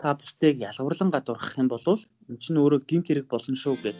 та 0.00 0.16
бусдыг 0.16 0.56
ялгуурлан 0.64 1.12
гадуурхах 1.12 1.60
юм 1.60 1.68
бол 1.68 1.84
энэ 1.84 2.40
чинь 2.40 2.56
өөрөө 2.56 2.80
гимт 2.88 3.06
хэрэг 3.12 3.26
болно 3.28 3.52
шүү 3.52 3.76
гэд 3.84 3.98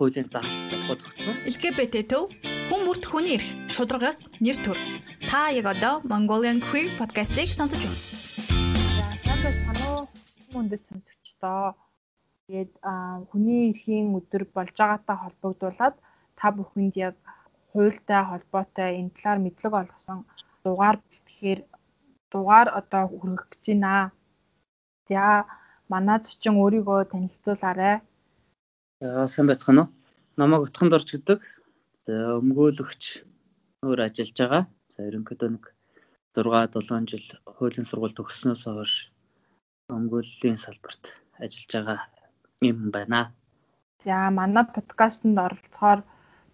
хуулийн 0.00 0.28
заалт 0.32 0.48
болгоод 0.72 1.00
өгсөн. 1.04 1.36
LGBT 1.44 1.94
төв 2.08 2.24
хүн 2.72 2.82
бүрт 2.88 3.04
хүний 3.04 3.36
эрх 3.36 3.48
шударгаас 3.68 4.24
нэр 4.40 4.56
төр. 4.64 4.78
Та 5.28 5.52
яг 5.52 5.68
одоо 5.68 6.00
Mongolian 6.08 6.64
Queer 6.64 6.88
podcast-ыг 6.96 7.52
сонсож 7.52 7.84
байна. 7.84 8.00
За 8.96 9.12
сайн 9.28 9.40
байна 9.44 9.84
уу? 9.92 10.02
Хүндэт 10.56 10.82
сонсогчдоо. 10.88 11.76
Тэгээд 12.48 12.72
хүний 13.28 13.60
эрхийн 13.68 14.16
өдөр 14.16 14.48
болж 14.56 14.72
байгаатай 14.80 15.16
холбогдуулаад 15.20 15.96
та 16.40 16.46
бүхэнд 16.56 16.96
яг 16.96 17.16
хуультай 17.76 18.24
холбоотой 18.24 18.90
энэ 19.04 19.12
талаар 19.20 19.40
мэдлэг 19.44 19.72
олгосон 19.80 20.24
дугаар 20.64 20.96
тэгэхээр 21.12 21.60
дугаар 22.32 22.68
одоо 22.80 23.04
хүргэж 23.12 23.64
байна. 23.68 24.16
За 25.10 25.44
манай 25.90 26.18
зочин 26.22 26.54
өөрийгөө 26.62 27.10
танилцуулаарай. 27.10 27.96
За 29.02 29.26
сайн 29.26 29.46
байцгаана 29.50 29.82
уу? 29.82 29.92
Намайг 30.38 30.62
Утхан 30.66 30.88
Дорж 30.90 31.10
гэдэг. 31.10 31.42
За 32.06 32.14
өмгөөлөгч 32.38 33.26
өөр 33.82 33.98
ажиллаж 34.06 34.38
байгаа. 34.38 34.62
За 34.92 35.02
ерөнхийдөө 35.08 35.50
нэг 35.58 35.64
6 36.38 36.78
7 36.86 37.10
жил 37.10 37.26
хуулийн 37.56 37.86
сургууль 37.88 38.16
төгссөнөөс 38.16 38.62
хойш 38.64 38.94
өмгөөллийн 39.90 40.58
салбарт 40.64 41.18
ажиллаж 41.42 41.70
байгаа 41.74 42.00
юм 42.62 42.94
байна. 42.94 43.34
За 44.06 44.30
манай 44.30 44.64
подкастэнд 44.76 45.38
оролцохоор 45.46 46.00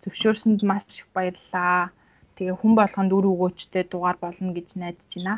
зөвшөөрсөнд 0.02 0.60
маш 0.64 0.88
их 0.98 1.06
баярлалаа. 1.12 1.92
Тэгээ 2.36 2.56
хүн 2.60 2.72
болгонд 2.80 3.12
үр 3.12 3.26
өгөөчтэй 3.32 3.84
дугаар 3.92 4.16
болно 4.24 4.50
гэж 4.56 4.68
найдаж 4.80 5.12
байна. 5.16 5.34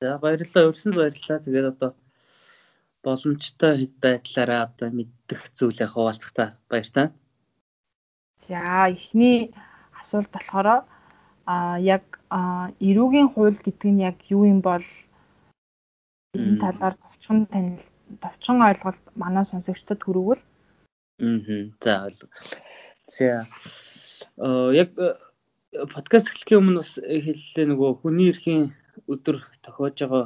За 0.00 0.18
баярлалаа. 0.22 0.70
Өрсөнд 0.70 0.96
баярлалаа. 0.96 1.44
Тэгээд 1.44 1.66
одоо 1.74 1.90
боломжтой 3.04 3.90
байдлаараа 4.02 4.62
одоо 4.68 4.88
мэддэх 4.90 5.40
зүйлээ 5.56 5.88
хуваалцахтаа 5.90 6.48
баяртай. 6.70 7.06
За 8.48 8.88
эхний 8.88 9.52
асуулт 10.00 10.30
болохоор 10.32 10.84
а 11.46 11.78
яг 11.80 12.04
эрүүгийн 12.88 13.28
хууль 13.32 13.58
гэдэг 13.66 13.90
нь 13.90 14.04
яг 14.10 14.16
юу 14.28 14.44
юм 14.44 14.60
бол? 14.60 14.84
Энэ 16.34 16.60
талаар 16.62 16.94
товчхон 16.94 17.46
танил 17.52 17.82
товчхон 18.22 18.58
ойлголт 18.68 19.02
манай 19.16 19.44
сонсогчдод 19.44 20.00
хүргвэл 20.02 20.42
Аа 21.20 22.10
за 22.10 22.10
За 23.08 23.46
яг 24.72 24.90
подкаст 25.94 26.30
эхлэхийн 26.30 26.60
өмнө 26.60 26.80
бас 26.80 26.92
хэллээ 26.96 27.66
нөгөө 27.68 27.90
хүний 28.00 28.30
эрхийн 28.32 28.62
өдөр 29.12 29.36
тохиож 29.64 29.96
байгаа 30.00 30.24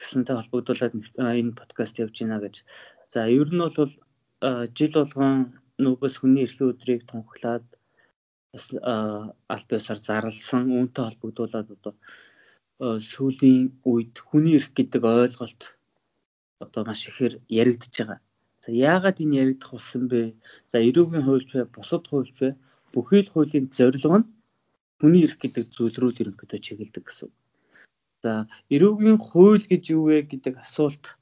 гэсэнтэй 0.00 0.36
холбогдуулаад 0.36 0.94
энэ 0.96 1.58
подкаст 1.60 2.00
явж 2.02 2.16
байна 2.20 2.38
гэж. 2.44 2.56
За 3.12 3.28
ер 3.28 3.48
нь 3.52 3.60
бол 3.60 3.92
жил 4.76 4.92
болгон 4.96 5.60
нүбэс 5.84 6.14
хүний 6.18 6.44
эрхийн 6.44 6.72
өдрийг 6.72 7.02
тунхаглаад 7.06 7.66
бас 8.52 8.66
аль 9.52 9.66
биесаар 9.68 10.00
зарлсан 10.06 10.64
үүнтэй 10.76 11.04
холбогдуулаад 11.04 11.68
одоо 11.76 11.94
сүүлийн 12.80 13.76
үед 13.90 14.14
хүний 14.28 14.56
эрх 14.58 14.70
гэдэг 14.74 15.02
ойлголт 15.04 15.62
одоо 16.64 16.82
маш 16.88 17.04
ихээр 17.10 17.34
яригдж 17.60 17.94
байгаа. 17.98 18.20
За 18.64 18.68
яагаад 18.72 19.22
энэ 19.22 19.38
яригдах 19.42 19.70
болсон 19.72 20.02
бэ? 20.08 20.34
За 20.72 20.76
эрүүгийн 20.88 21.24
хуульч 21.24 21.48
бай, 21.52 21.64
бусад 21.76 22.04
хуульч 22.08 22.36
бай 22.40 22.52
бүхий 22.92 23.22
л 23.22 23.32
хуулийн 23.32 23.66
зорилго 23.76 24.18
нь 24.20 24.30
хүний 25.00 25.22
эрх 25.24 25.38
гэдэг 25.40 25.64
зүйл 25.76 25.96
рүү 26.00 26.12
ерөнхийдөө 26.20 26.60
чиглэдэг 26.66 27.04
гэсэн. 27.06 27.30
За 28.22 28.32
эрүүгийн 28.74 29.16
хууль 29.16 29.64
гэж 29.64 29.84
юу 29.96 30.12
вэ 30.12 30.28
гэдэг 30.28 30.60
асуулт 30.60 31.16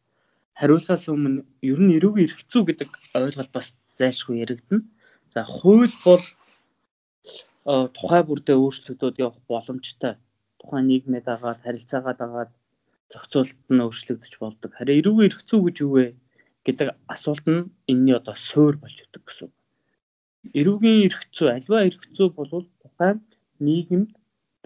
хариулахаас 0.58 1.06
өмнө 1.06 1.46
ер 1.62 1.78
нь 1.78 1.94
эрүүгийн 1.94 2.26
эрх 2.26 2.42
зүй 2.50 2.62
гэдэг 2.66 2.90
ойлголт 3.14 3.52
бас 3.54 3.66
зайлшгүй 3.98 4.42
яригдана. 4.42 4.82
За 5.30 5.46
хууль 5.46 5.94
бол 6.02 6.24
тухай 7.94 8.22
бүрдээ 8.26 8.56
өөрчлөгдөд 8.58 9.22
явах 9.22 9.38
боломжтой. 9.46 10.18
Тухайн 10.58 10.90
нийгмээ 10.90 11.22
дагаад 11.22 11.62
харилцаагаа 11.62 12.14
дагаад 12.18 12.50
зохицуулалт 13.12 13.62
нь 13.70 13.84
өөрчлөгдөж 13.86 14.34
болдог. 14.42 14.70
Харин 14.74 14.98
эрүүгийн 14.98 15.28
эрх 15.30 15.40
зүй 15.46 15.60
гэж 15.62 15.76
юу 15.86 15.92
вэ 15.94 16.06
гэдэг 16.66 16.88
асуулт 17.14 17.46
нь 17.46 17.70
энэний 17.90 18.16
одоо 18.18 18.34
суур 18.34 18.74
болж 18.82 18.98
өгдөг 19.06 19.22
гэсэн. 19.22 19.50
Эрүүгийн 20.58 21.06
эрх 21.06 21.20
зүй 21.30 21.48
альва 21.54 21.86
эрх 21.86 22.02
зүй 22.16 22.28
бол 22.34 22.66
тухайн 22.82 23.22
нийгэмд 23.62 24.10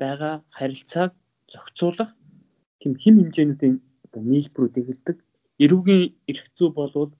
байгаа 0.00 0.34
харилцааг 0.56 1.12
зохицуулах 1.52 2.10
тийм 2.82 2.98
хэм 2.98 3.14
хэмжээнүүдийн 3.22 3.76
нийлбэрүүд 4.30 4.80
эгэлдэг. 4.82 5.16
Эрүүгийн 5.62 6.02
эрх 6.30 6.46
зүй 6.58 6.70
болвол 6.74 7.14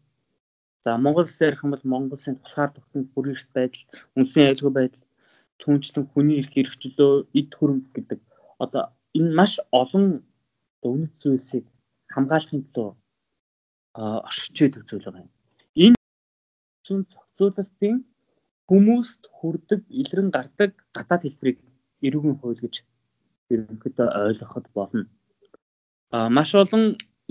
за 0.82 0.98
Монгол 0.98 1.24
улсын 1.30 1.46
ярих 1.46 1.62
юм 1.62 1.70
бол 1.70 1.86
Монгол 1.86 2.18
улсын 2.18 2.36
тусгаар 2.42 2.70
тогтмол 2.74 3.06
бүр 3.14 3.26
эрх 3.30 3.46
байдал, 3.54 3.86
үндсэн 4.18 4.42
аюулгүй 4.50 4.72
байдал, 4.74 5.04
түнчлэн 5.62 6.04
хүний 6.10 6.42
эрх 6.42 6.52
эрх 6.58 6.74
чөлөө, 6.82 7.30
эд 7.38 7.50
хөрөнгө 7.54 7.90
гэдэг 7.94 8.20
одоо 8.58 8.82
энэ 9.14 9.30
маш 9.38 9.52
олон 9.70 10.26
үнэт 10.82 11.14
зүйлсийг 11.22 11.66
хамгаалахын 12.10 12.62
тулд 12.74 12.98
оршиж 13.94 14.56
идэг 14.66 14.82
зүйл 14.88 15.06
байгаа 15.06 15.22
юм. 15.22 15.30
Энэ 15.84 15.98
зүүн 16.86 17.02
зохицуулалтын 17.12 17.96
хүмүүст 18.66 19.22
хүрдэг, 19.36 19.80
илрэн 20.00 20.28
гардаг 20.34 20.72
гадаад 20.96 21.22
хэлбэрийг 21.24 21.58
эрүүгийн 22.06 22.38
хууль 22.40 22.62
гэж 22.64 22.74
ерөнхийдөө 23.52 24.08
ойлгоход 24.26 24.66
болно. 24.74 25.06
Маш 26.12 26.50
олон 26.62 26.84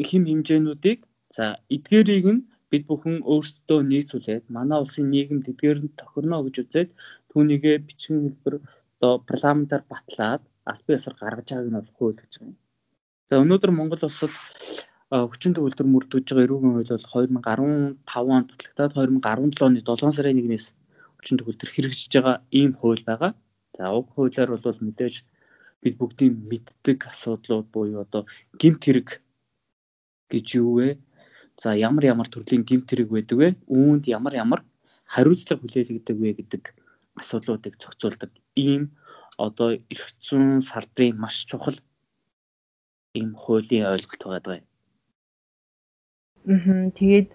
хэм 0.10 0.24
хэмжээнүүдийг 0.30 1.00
за 1.36 1.46
эдгээрийг 1.76 2.26
нь 2.34 2.46
бид 2.72 2.84
бүхэн 2.90 3.16
өөрсдөө 3.32 3.80
нийцүүлээд 3.92 4.44
манай 4.56 4.80
улсын 4.82 5.06
нийгэмд 5.14 5.46
эдгээр 5.52 5.80
нь 5.84 5.96
тохирно 6.00 6.42
гэж 6.46 6.56
үзээд 6.64 6.90
түүнийгээ 7.30 7.78
бичгийн 7.88 8.24
хэлбэр 8.26 8.56
одоо 8.98 9.14
парламентаар 9.30 9.84
батлаад 9.92 10.42
бие 10.86 10.98
ясаар 10.98 11.16
гаргаж 11.20 11.48
байгааг 11.52 11.70
нь 11.70 11.78
бол 11.78 11.96
хууль 11.98 12.20
гэж 12.22 12.34
байна. 12.40 12.58
За 13.30 13.34
өнөөдөр 13.44 13.72
Монгол 13.76 14.04
улсад 14.08 14.34
хүчин 15.12 15.54
төгөлдөр 15.54 15.88
мөрдөж 15.94 16.26
байгаа 16.32 16.46
эрүүгийн 16.48 16.74
хууль 16.74 16.92
бол 16.92 17.06
2015 18.08 18.36
онд 18.38 18.48
батлагдаад 18.52 18.92
2017 18.96 19.66
оны 19.68 19.80
7 19.84 20.16
сарын 20.16 20.42
1-ээс 20.42 20.66
хүчин 21.18 21.38
төгөлдөр 21.38 21.70
хэрэгжиж 21.72 22.12
байгаа 22.16 22.38
ийм 22.60 22.72
хууль 22.80 23.04
байгаа. 23.10 23.32
За 23.78 23.84
уг 23.98 24.08
хуулиар 24.16 24.50
бол 24.52 24.86
мэдээж 24.88 25.16
бид 25.82 25.96
бүгдийн 25.98 26.34
мэддэг 26.50 27.10
асуудлууд 27.12 27.68
буюу 27.74 28.02
одоо 28.06 28.24
гимт 28.62 28.82
хэрэг 28.86 29.22
гэж 30.32 30.46
юу 30.62 30.72
вэ? 30.78 30.90
За 31.58 31.74
ямар 31.74 32.06
ямар 32.14 32.28
төрлийн 32.30 32.64
гимт 32.64 32.90
хэрэг 32.90 33.10
байдаг 33.10 33.38
вэ? 33.38 33.50
Үүнд 33.68 34.06
ямар 34.08 34.34
ямар 34.38 34.62
хариуцлага 35.06 35.62
хүлээлгдэг 35.62 36.18
вэ 36.22 36.30
гэдэг 36.40 36.64
асуудлуудыг 37.20 37.76
зохицуулдаг 37.82 38.32
ийм 38.56 38.94
одоо 39.38 39.70
эрх 39.92 40.08
зүйн 40.22 40.62
салбарын 40.62 41.18
маш 41.18 41.46
чухал 41.50 41.78
ийм 43.18 43.34
хуулийн 43.42 43.90
ойлголт 43.92 44.24
байгаа 44.24 44.58
юм. 44.62 44.68
Аа 46.52 46.90
тэгээд 46.98 47.28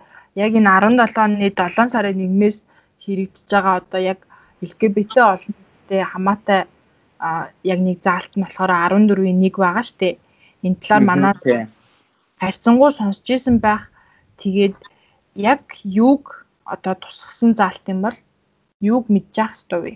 яг 0.44 0.52
энэ 0.58 0.70
17 0.70 1.18
оны 1.24 1.50
7 1.50 1.92
сарын 1.92 2.18
1-ээс 2.26 2.58
хэрэгжиж 3.02 3.48
байгаа 3.52 3.76
одоо 3.82 4.00
яг 4.12 4.20
LGBT 4.64 5.12
олон 5.34 5.52
нийтэд 5.54 6.08
хамаатай 6.12 6.60
яг 7.62 7.80
нэг 7.80 7.98
заалт 8.02 8.32
нь 8.36 8.44
болохоор 8.44 8.72
14-ийн 8.92 9.40
1 9.40 9.56
байгаа 9.56 9.84
штэ. 9.84 10.18
Энэ 10.62 10.80
талаар 10.82 11.04
манай 11.04 11.34
харьцангуй 12.40 12.90
сонсч 12.92 13.26
исэн 13.30 13.58
байх. 13.58 13.88
Тэгээд 14.40 14.76
яг 15.34 15.62
юг 15.84 16.46
одоо 16.64 16.94
тусгасан 16.94 17.56
заалт 17.56 17.84
юм 17.88 18.00
бол 18.04 18.16
юг 18.80 19.08
мэдчих 19.08 19.52
хэвээр 19.56 19.82
вэ? 19.84 19.92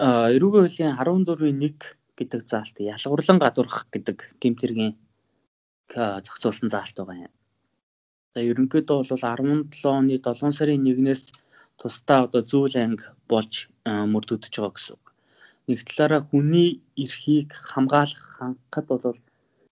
Аа, 0.00 0.32
эрүүгийн 0.34 0.96
хуулийн 0.96 0.96
14-ийн 0.96 1.58
1 1.60 1.76
гэдэг 2.16 2.40
заалт 2.48 2.76
ялгуурлан 2.80 3.38
гадуурхах 3.40 3.86
гэдэг 3.92 4.18
гэмтэргийн 4.40 4.94
зохицуулсан 5.92 6.68
заалт 6.72 6.96
байгаа 6.96 7.28
юм. 7.28 7.34
За 8.32 8.40
ерөнхийдөө 8.40 8.96
бол 9.04 9.12
17 9.12 9.84
оны 9.84 10.16
7 10.16 10.56
сарын 10.56 10.88
1-ээс 10.88 11.22
тусдаа 11.76 12.24
одоо 12.26 12.42
зүйл 12.42 12.76
анги 12.80 13.04
болж 13.28 13.68
мөрдөгдөж 13.84 14.54
байгаа 14.56 14.72
гэсэн. 14.76 15.01
Нэг 15.68 15.78
талаараа 15.86 16.22
хүний 16.28 16.70
эрхийг 17.04 17.50
хамгаалах 17.70 18.22
хангахад 18.36 18.86
бол 18.88 19.18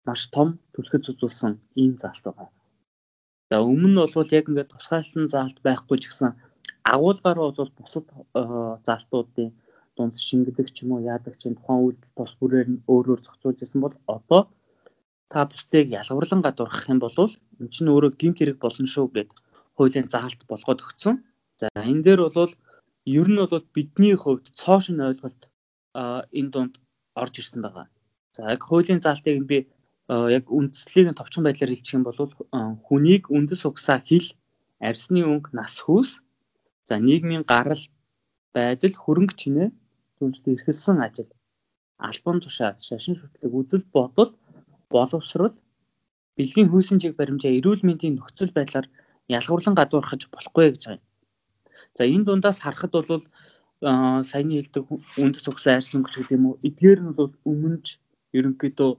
маш 0.07 0.23
том 0.35 0.49
түлхэц 0.75 1.05
үзүүлсэн 1.13 1.53
ийм 1.83 1.93
заалт 2.03 2.25
байгаа. 2.27 2.51
За 3.51 3.57
өмнө 3.61 3.89
нь 3.91 3.99
бол 4.15 4.37
яг 4.39 4.47
ингээд 4.49 4.73
тусгайлсан 4.73 5.25
заалт 5.35 5.59
байхгүй 5.67 5.99
ч 5.99 6.05
гэсэн 6.09 6.31
агуулгаар 6.95 7.39
бол 7.43 7.71
бусад 7.79 8.07
заалтуудын 8.87 9.51
дунд 9.97 10.17
шингэдэг 10.27 10.69
ч 10.75 10.77
юм 10.83 10.91
уу 10.93 11.07
яадаг 11.13 11.35
чинь 11.39 11.59
тухайн 11.59 11.85
үйлдэл 11.85 12.17
тус 12.17 12.33
бүрээр 12.41 12.69
нь 12.73 12.83
өөрөөр 12.93 13.21
зохицуулж 13.23 13.59
ирсэн 13.61 13.81
бол 13.83 13.97
одоо 14.17 14.43
та 15.31 15.39
бусдыг 15.51 15.87
ялгуурлан 16.01 16.41
гадуурхах 16.47 16.87
юм 16.93 16.99
бол 17.03 17.17
энэ 17.61 17.73
чинь 17.75 17.93
өөрөө 17.93 18.13
гимт 18.21 18.39
хэрэг 18.39 18.59
болно 18.63 18.87
шүү 18.95 19.07
гэд 19.17 19.31
хуулийн 19.77 20.09
заалт 20.15 20.41
болгоод 20.51 20.81
өгсөн. 20.87 21.15
За 21.61 21.69
энэ 21.91 22.05
дээр 22.07 22.21
бол 22.37 22.53
ер 23.21 23.29
нь 23.33 23.41
бол 23.41 23.67
бидний 23.77 24.15
хувьд 24.17 24.47
цоошин 24.61 24.99
ойлголт 25.09 25.43
энэ 25.95 26.51
дунд 26.55 26.75
орж 27.15 27.35
ирсэн 27.39 27.63
байгаа. 27.63 27.87
За 28.37 28.49
яг 28.55 28.63
хуулийн 28.65 29.01
заалтыг 29.03 29.45
би 29.47 29.59
яг 30.09 30.45
үндслийг 30.51 31.13
товчхон 31.17 31.45
байдлаар 31.45 31.73
хэлчих 31.73 31.97
юм 31.97 32.05
бол 32.05 32.19
хүнийг 32.87 33.29
үндэс 33.29 33.63
угсаа 33.69 33.99
хил 34.01 34.27
арсны 34.81 35.21
өнгө 35.23 35.53
нас 35.59 35.75
хүүс 35.85 36.11
за 36.89 36.95
нийгмийн 36.99 37.45
гарал 37.53 37.83
байдал 38.57 38.95
хөрөнгө 39.03 39.35
чинээ 39.41 39.69
түншлэн 40.19 40.55
эрхэлсэн 40.57 40.99
ажил 41.07 41.31
альбом 42.09 42.41
тушаад 42.43 42.79
шашин 42.89 43.15
шүтлэг 43.21 43.53
үзэл 43.61 43.85
бодол 43.97 44.31
боловсрал 44.91 45.57
бэлгийн 46.37 46.69
хүйсийн 46.71 47.01
чиг 47.03 47.15
баримжаа 47.17 47.53
эрүүл 47.59 47.87
мэндийн 47.87 48.17
нөхцөл 48.17 48.53
байдлаар 48.57 48.87
ялгуурлан 49.39 49.77
гадуурхаж 49.79 50.23
болохгүй 50.35 50.65
гэж 50.73 50.83
байгаа 50.85 50.99
юм. 50.99 51.05
За 51.97 52.03
энэ 52.05 52.27
дундаас 52.27 52.59
харахад 52.61 52.93
бол 52.93 53.25
саяны 53.83 54.63
хэлдэг 54.63 54.85
үндэс 55.19 55.47
угсаа 55.51 55.79
арьсан 55.79 56.01
өнгөч 56.01 56.15
гэдэг 56.23 56.37
юм 56.39 56.47
уу 56.47 56.61
эдгээр 56.63 57.01
нь 57.03 57.17
бол 57.19 57.33
өмнөж 57.43 57.99
ерөнхийдөө 58.39 58.91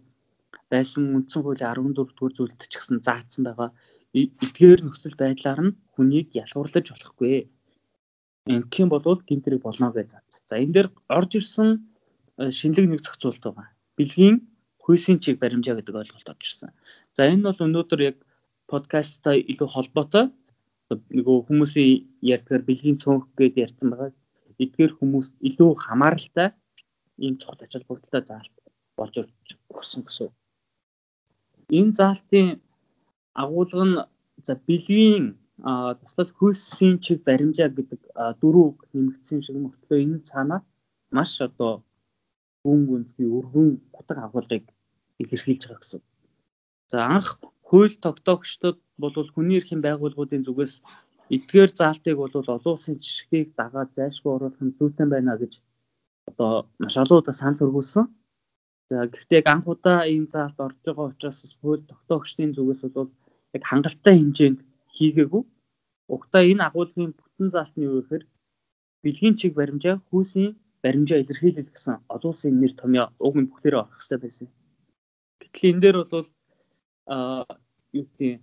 байсан 0.72 1.04
үндсэн 1.16 1.42
хуулийн 1.44 1.96
14 1.96 1.96
дугаар 1.96 2.34
зүйлд 2.36 2.62
ч 2.68 2.74
гэсэн 2.76 3.00
заасан 3.00 3.44
байгаа 3.48 3.70
эдгээр 4.14 4.80
нөхцөл 4.86 5.18
байдлаар 5.18 5.62
нь 5.66 5.76
хүнийг 5.96 6.28
ялгуурлаж 6.38 6.86
болохгүй. 6.92 7.50
Ингэх 8.46 8.80
юм 8.84 8.90
бол 8.92 9.24
гинтрийг 9.26 9.64
болно 9.64 9.90
гэж 9.90 10.08
зац. 10.14 10.44
За 10.46 10.62
энэ 10.62 10.74
дээр 10.76 10.88
орж 11.10 11.32
ирсэн 11.40 11.70
шинэлэг 12.38 12.86
нэг 12.90 13.02
зохицуулт 13.02 13.42
байгаа. 13.42 13.74
Бэлгийн 13.98 14.36
хүйсийн 14.84 15.18
чиг 15.24 15.40
баримжаа 15.42 15.80
гэдэг 15.80 15.96
ойлголт 15.96 16.30
орж 16.30 16.44
ирсэн. 16.46 16.70
За 17.18 17.26
энэ 17.26 17.48
бол 17.48 17.66
өнөөдөр 17.66 18.02
яг 18.04 18.18
подкасттай 18.70 19.42
илүү 19.42 19.70
холбоотой 19.72 20.26
нөгөө 20.92 21.38
хүмүүсийн 21.50 22.06
ярьдгаар 22.22 22.64
бэлгийн 22.68 23.02
цөөнх 23.02 23.34
гэдээ 23.34 23.66
ярьсан 23.66 23.88
байгаа. 23.90 24.12
Эдгээр 24.64 24.94
хүмүүс 24.98 25.28
илүү 25.50 25.72
хамааралтай 25.86 26.50
ийм 27.24 27.36
чухал 27.42 27.62
ач 27.64 27.74
холбогдолтой 27.76 28.24
заалт 28.30 28.56
болж 28.98 29.16
өгсөн 29.74 30.02
гэсэн. 30.06 30.30
Энэ 31.78 31.96
заалтын 32.00 32.48
агуулга 33.44 33.86
нь 33.90 33.98
за 34.46 34.54
бэлгийн 34.68 35.26
туслал 36.00 36.32
хүйсийн 36.38 36.96
чиг 37.04 37.20
баримжаа 37.28 37.70
гэдэг 37.70 38.02
дөрөв 38.42 38.74
нэмэгдсэн 38.94 39.40
шиг 39.46 39.58
мөртлөө 39.62 40.00
энэ 40.06 40.26
цаанаа 40.30 40.62
маш 41.16 41.32
одоо 41.48 41.74
гүн 42.64 42.82
гүнзгий 42.90 43.30
өргөн 43.38 43.70
утга 44.00 44.22
агуулгыг 44.28 44.66
илэрхийлж 45.22 45.64
байгаа 45.66 45.82
гэсэн. 45.82 46.02
За 46.92 46.98
анх 47.16 47.28
хууль 47.68 47.96
тогтоогчдод 48.06 48.78
бол 49.02 49.14
хүний 49.34 49.58
эрхийн 49.60 49.82
байгууллагуудын 49.84 50.46
зүгээс 50.46 50.74
эдгээр 51.30 51.72
заалтыг 51.80 52.16
бол 52.18 52.34
олон 52.36 52.74
улсын 52.76 53.00
жишгийг 53.00 53.56
дагаад 53.56 53.90
зайлшгүй 53.98 54.32
оруулах 54.34 54.62
нь 54.64 54.76
зүйтэй 54.78 55.08
байна 55.08 55.38
гэж 55.42 55.54
одоо 56.30 56.68
маш 56.80 56.96
олон 56.98 57.20
удаа 57.20 57.36
санал 57.36 57.64
өргүүлсэн. 57.68 58.06
За 58.90 59.08
гэхдээ 59.08 59.40
яг 59.42 59.48
анх 59.48 59.68
удаа 59.68 60.00
ийм 60.08 60.26
заалт 60.28 60.58
орж 60.60 60.78
байгаа 60.84 61.08
учраас 61.12 61.40
хууль 61.62 61.84
тогтоогчдын 61.92 62.52
зүгээс 62.56 62.82
бол 62.96 63.12
яг 63.56 63.64
хангалттай 63.70 64.16
хэмжээнд 64.20 64.60
хийгээгүй. 64.96 65.44
Угтаа 66.14 66.44
энэ 66.52 66.66
агуулгын 66.68 67.16
бүтэн 67.20 67.48
заалт 67.56 67.76
нь 67.78 67.88
юу 67.88 68.02
гэхээр 68.02 68.24
бэлгийн 69.04 69.36
чиг 69.40 69.52
баримжаа 69.56 69.96
хүүсийн 70.08 70.52
баримжаа 70.84 71.20
илэрхийлэл 71.24 71.72
гэсэн 71.72 71.96
олон 72.14 72.32
улсын 72.32 72.60
нэр 72.60 72.74
томьёо 72.76 73.08
уг 73.26 73.36
нь 73.40 73.50
бүхлээрээ 73.50 73.82
орох 73.82 73.96
хэрэгтэй 73.96 74.20
байсан. 74.22 74.48
Гэтэл 75.40 75.70
энэ 75.72 75.82
дээр 75.84 75.98
бол 76.04 76.28
а 77.14 77.16
юу 78.00 78.06
гэдэг 78.08 78.42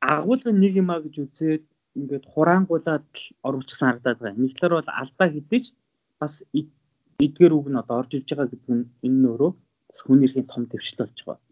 агуулга 0.00 0.50
нэг 0.52 0.72
юм 0.82 0.88
а 0.92 1.00
гэж 1.04 1.14
үзээд 1.24 1.64
ингээд 1.98 2.24
хураангуулаад 2.32 3.06
оруулчихсан 3.46 3.88
харагдаад 3.88 4.18
байгаа. 4.20 4.42
Нэг 4.42 4.52
талаар 4.58 4.74
бол 4.78 4.90
алдаа 5.00 5.28
хэдэж 5.30 5.64
бас 6.20 6.34
эдгээр 7.24 7.52
үг 7.54 7.66
нь 7.70 7.80
одоо 7.82 7.96
орж 8.02 8.10
ирж 8.18 8.28
байгаа 8.30 8.50
гэдэг 8.50 8.70
нь 8.74 8.84
энэ 9.06 9.20
нөрөө 9.24 9.50
бас 9.88 10.00
хүний 10.02 10.26
эрхийн 10.26 10.50
том 10.50 10.62
дэвшил 10.66 11.00
болж 11.00 11.18
байгаа. 11.22 11.42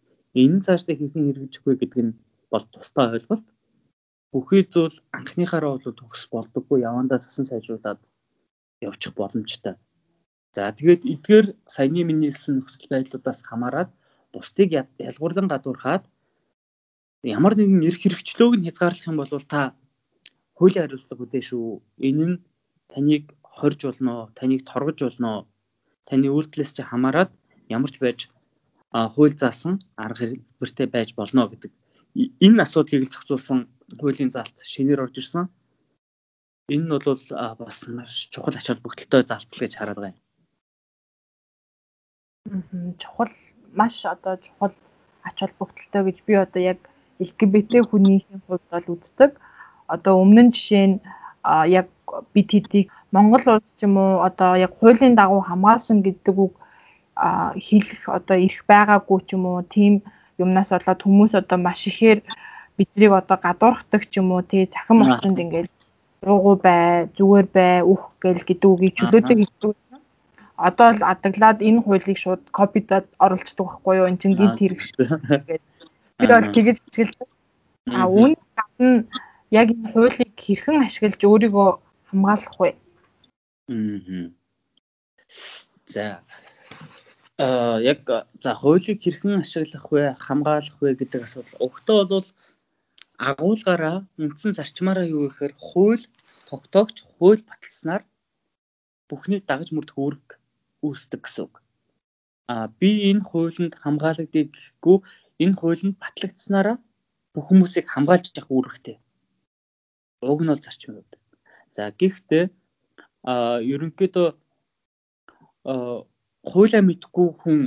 Энэ 0.42 0.62
цаашдаа 0.66 0.94
хэрхэн 0.96 1.26
хэрэгжих 1.28 1.62
вэ 1.64 1.74
гэдэг 1.78 2.00
нь 2.06 2.18
бол 2.52 2.64
тусдаа 2.74 3.14
ойлголт. 3.14 3.46
Бүхий 4.32 4.64
зүйл 4.64 4.96
анхныхаараа 5.16 5.72
бол 5.76 5.98
төгс 6.00 6.22
болдоггүй 6.32 6.78
явандаа 6.88 7.18
засан 7.20 7.46
сайжруулад 7.46 8.00
явчих 8.80 9.12
боломжтой. 9.14 9.76
За 10.52 10.72
тэгээд 10.72 11.02
эдгээр 11.12 11.46
саяны 11.74 12.02
миний 12.04 12.32
хэлсэн 12.32 12.60
нөхцөл 12.60 12.92
байдлуудаас 12.92 13.40
хамаарат 13.44 13.90
бусдыг 14.32 14.70
ялгуурлан 14.98 15.48
гадуурхаад 15.48 16.04
ямар 17.22 17.54
нэгэн 17.56 17.86
эрх 17.88 18.00
хэрэгчлөөг 18.02 18.52
нь 18.56 18.66
хязгаарлах 18.66 19.08
юм 19.08 19.16
бол 19.20 19.32
та 19.46 19.76
хуулийн 20.56 20.84
хариуцлага 20.84 21.22
үдээ 21.24 21.42
шүү. 21.48 21.66
Энэ 22.08 22.24
нь 22.30 22.36
таныг 22.92 23.24
хорж 23.42 23.80
болно, 23.88 24.14
таныг 24.38 24.60
торгож 24.68 24.98
болно. 25.02 25.46
Таны 26.08 26.28
үйлдэлээс 26.28 26.72
чи 26.76 26.82
хамаарат 26.82 27.30
ямар 27.68 27.90
ч 27.92 27.96
байж 28.02 28.18
хууль 28.92 29.36
заасан 29.38 29.80
арга 29.96 30.24
хэлбэртэй 30.28 30.88
байж 30.90 31.08
болно 31.16 31.48
гэдэг 31.48 31.72
энэ 32.14 32.62
асуудлыг 32.64 33.02
л 33.08 33.12
зохицуулсан 33.12 33.58
хуулийн 34.00 34.30
заалт 34.32 34.56
шинээр 34.72 35.04
орж 35.04 35.16
ирсэн. 35.18 35.48
Энэ 36.74 36.84
нь 36.84 36.92
бол 36.92 37.20
бас 37.60 37.78
маш 37.88 38.28
чухал 38.32 38.56
ач 38.56 38.66
холбогдолтой 38.68 39.22
заалт 39.24 39.48
гэж 39.48 39.72
хараад 39.76 40.00
байна. 40.04 40.18
Чухал 43.00 43.32
маш 43.72 43.96
одоо 44.04 44.36
чухал 44.44 44.74
ач 45.28 45.36
холбогдолтой 45.40 46.02
гэж 46.04 46.18
би 46.26 46.34
одоо 46.44 46.62
яг 46.72 46.80
LGBT 47.24 47.72
хүнийхээ 47.88 48.38
хувьд 48.44 48.66
бол 48.72 48.86
үздэг. 48.94 49.30
Одоо 49.94 50.14
өмнө 50.22 50.42
нь 50.48 50.54
жишээ 50.54 50.86
нь 50.88 50.96
яг 51.78 51.86
бид 52.34 52.48
хэдийг 52.52 52.88
Монгол 53.12 53.44
улс 53.54 53.68
ч 53.78 53.84
юм 53.84 53.96
уу 54.00 54.24
одоо 54.28 54.56
яг 54.56 54.72
хуулийн 54.78 55.14
дагуу 55.16 55.42
хамгаалсан 55.44 56.00
гэдэг 56.06 56.36
үг 56.44 56.54
хэлэх 57.66 58.02
одоо 58.08 58.36
ирэх 58.40 58.62
байгаагүй 58.64 59.18
ч 59.26 59.28
юм 59.36 59.44
уу 59.46 59.60
тийм 59.74 60.00
юмнаас 60.40 60.72
болоод 60.72 61.00
хүмүүс 61.04 61.32
одоо 61.40 61.58
маш 61.60 61.84
ихээр 61.90 62.18
биднийг 62.76 63.12
одоо 63.12 63.36
гадуурхдаг 63.36 64.02
ч 64.10 64.18
юм 64.20 64.32
уу 64.32 64.42
тий 64.42 64.64
цахим 64.66 65.04
орчинд 65.04 65.38
ингээд 65.44 65.68
руугу 66.22 66.56
бай 66.64 67.10
зүгээр 67.16 67.46
бай 67.56 67.74
үх 67.92 68.02
гэл 68.22 68.46
гэдэг 68.48 68.68
үгийг 68.70 68.94
чөлөөтэй 68.96 69.36
хэлдэг. 69.38 69.76
Одоо 70.56 70.88
л 70.94 71.02
адаглаад 71.12 71.58
энэ 71.68 71.82
хуулийг 71.82 72.18
шууд 72.18 72.42
копидад 72.54 73.06
оруулцдаг 73.18 73.66
байхгүй 73.66 73.94
юу? 73.98 74.08
Эн 74.08 74.18
чинь 74.20 74.38
гинт 74.38 74.58
хэрэг 74.62 74.80
шүү 74.80 75.04
гэдэг 75.50 75.60
би 76.18 76.26
бол 76.30 76.48
тэгэж 76.54 76.78
хэлдэг. 76.94 77.28
А 77.90 78.06
үүн 78.06 78.32
гадна 78.56 79.04
яг 79.60 79.68
энэ 79.74 79.92
хуулийг 79.92 80.32
хэрхэн 80.44 80.78
ашиглаж 80.86 81.20
өөрийгөө 81.30 81.68
хамгаалах 82.08 82.56
вэ 82.60 82.70
аа 82.72 84.32
за 85.92 86.04
а 87.38 87.78
яг 87.92 88.00
за 88.44 88.50
хуулийг 88.60 88.98
хэрхэн 89.02 89.40
ашиглах 89.44 89.86
вэ 89.92 90.04
хамгаалах 90.26 90.76
вэ 90.80 90.88
гэдэг 91.00 91.22
асуудал 91.24 91.62
өгтөө 91.66 92.00
бол 92.12 92.28
агуулгаараа 93.30 93.98
үндсэн 94.22 94.52
зарчмаараа 94.58 95.06
юу 95.14 95.28
гэхээр 95.28 95.54
хууль 95.68 96.04
тогтоогч 96.48 96.96
хууль 97.14 97.42
баталснаар 97.50 98.02
бүхний 99.08 99.40
дагаж 99.48 99.68
мөрдөх 99.72 99.96
үүрэг 100.02 100.28
үүсдэг 100.86 101.20
гэсэн 101.22 101.44
үг. 101.46 101.54
А 102.52 102.54
би 102.80 102.90
энэ 103.10 103.22
хуулинд 103.28 103.74
хамгаалагдгийг 103.82 104.50
гэхгүй 104.56 104.98
энэ 105.44 105.58
хуулинд 105.60 105.94
батлагдсанараа 106.02 106.76
бүх 107.32 107.44
хүмүүсийг 107.48 107.86
хамгаалж 107.88 108.26
явах 108.34 108.52
үүрэгтэй. 108.52 108.96
Уг 110.22 110.40
нь 110.42 110.50
бол 110.50 110.62
зарчим 110.62 111.02
юм. 111.02 111.06
За 111.74 111.90
гэхдээ 111.90 112.44
а 113.22 113.58
ерөнхийдөө 113.62 114.28
хуулиа 116.50 116.82
мэдгүй 116.82 117.28
хүн 117.40 117.60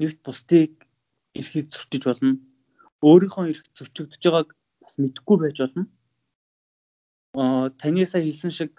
нэгт 0.00 0.18
бусдыг 0.26 0.72
эрхийг 1.38 1.66
зөрчиж 1.74 2.02
болно. 2.06 2.32
Өөрийнхөө 3.02 3.44
эрх 3.52 3.64
зөрчигдөж 3.78 4.22
байгааг 4.24 4.48
бас 4.82 4.94
мэдгүй 5.02 5.36
байж 5.42 5.56
болно. 5.62 5.82
Аа 7.34 7.70
таны 7.80 8.02
сая 8.06 8.22
хэлсэн 8.26 8.52
шиг 8.58 8.72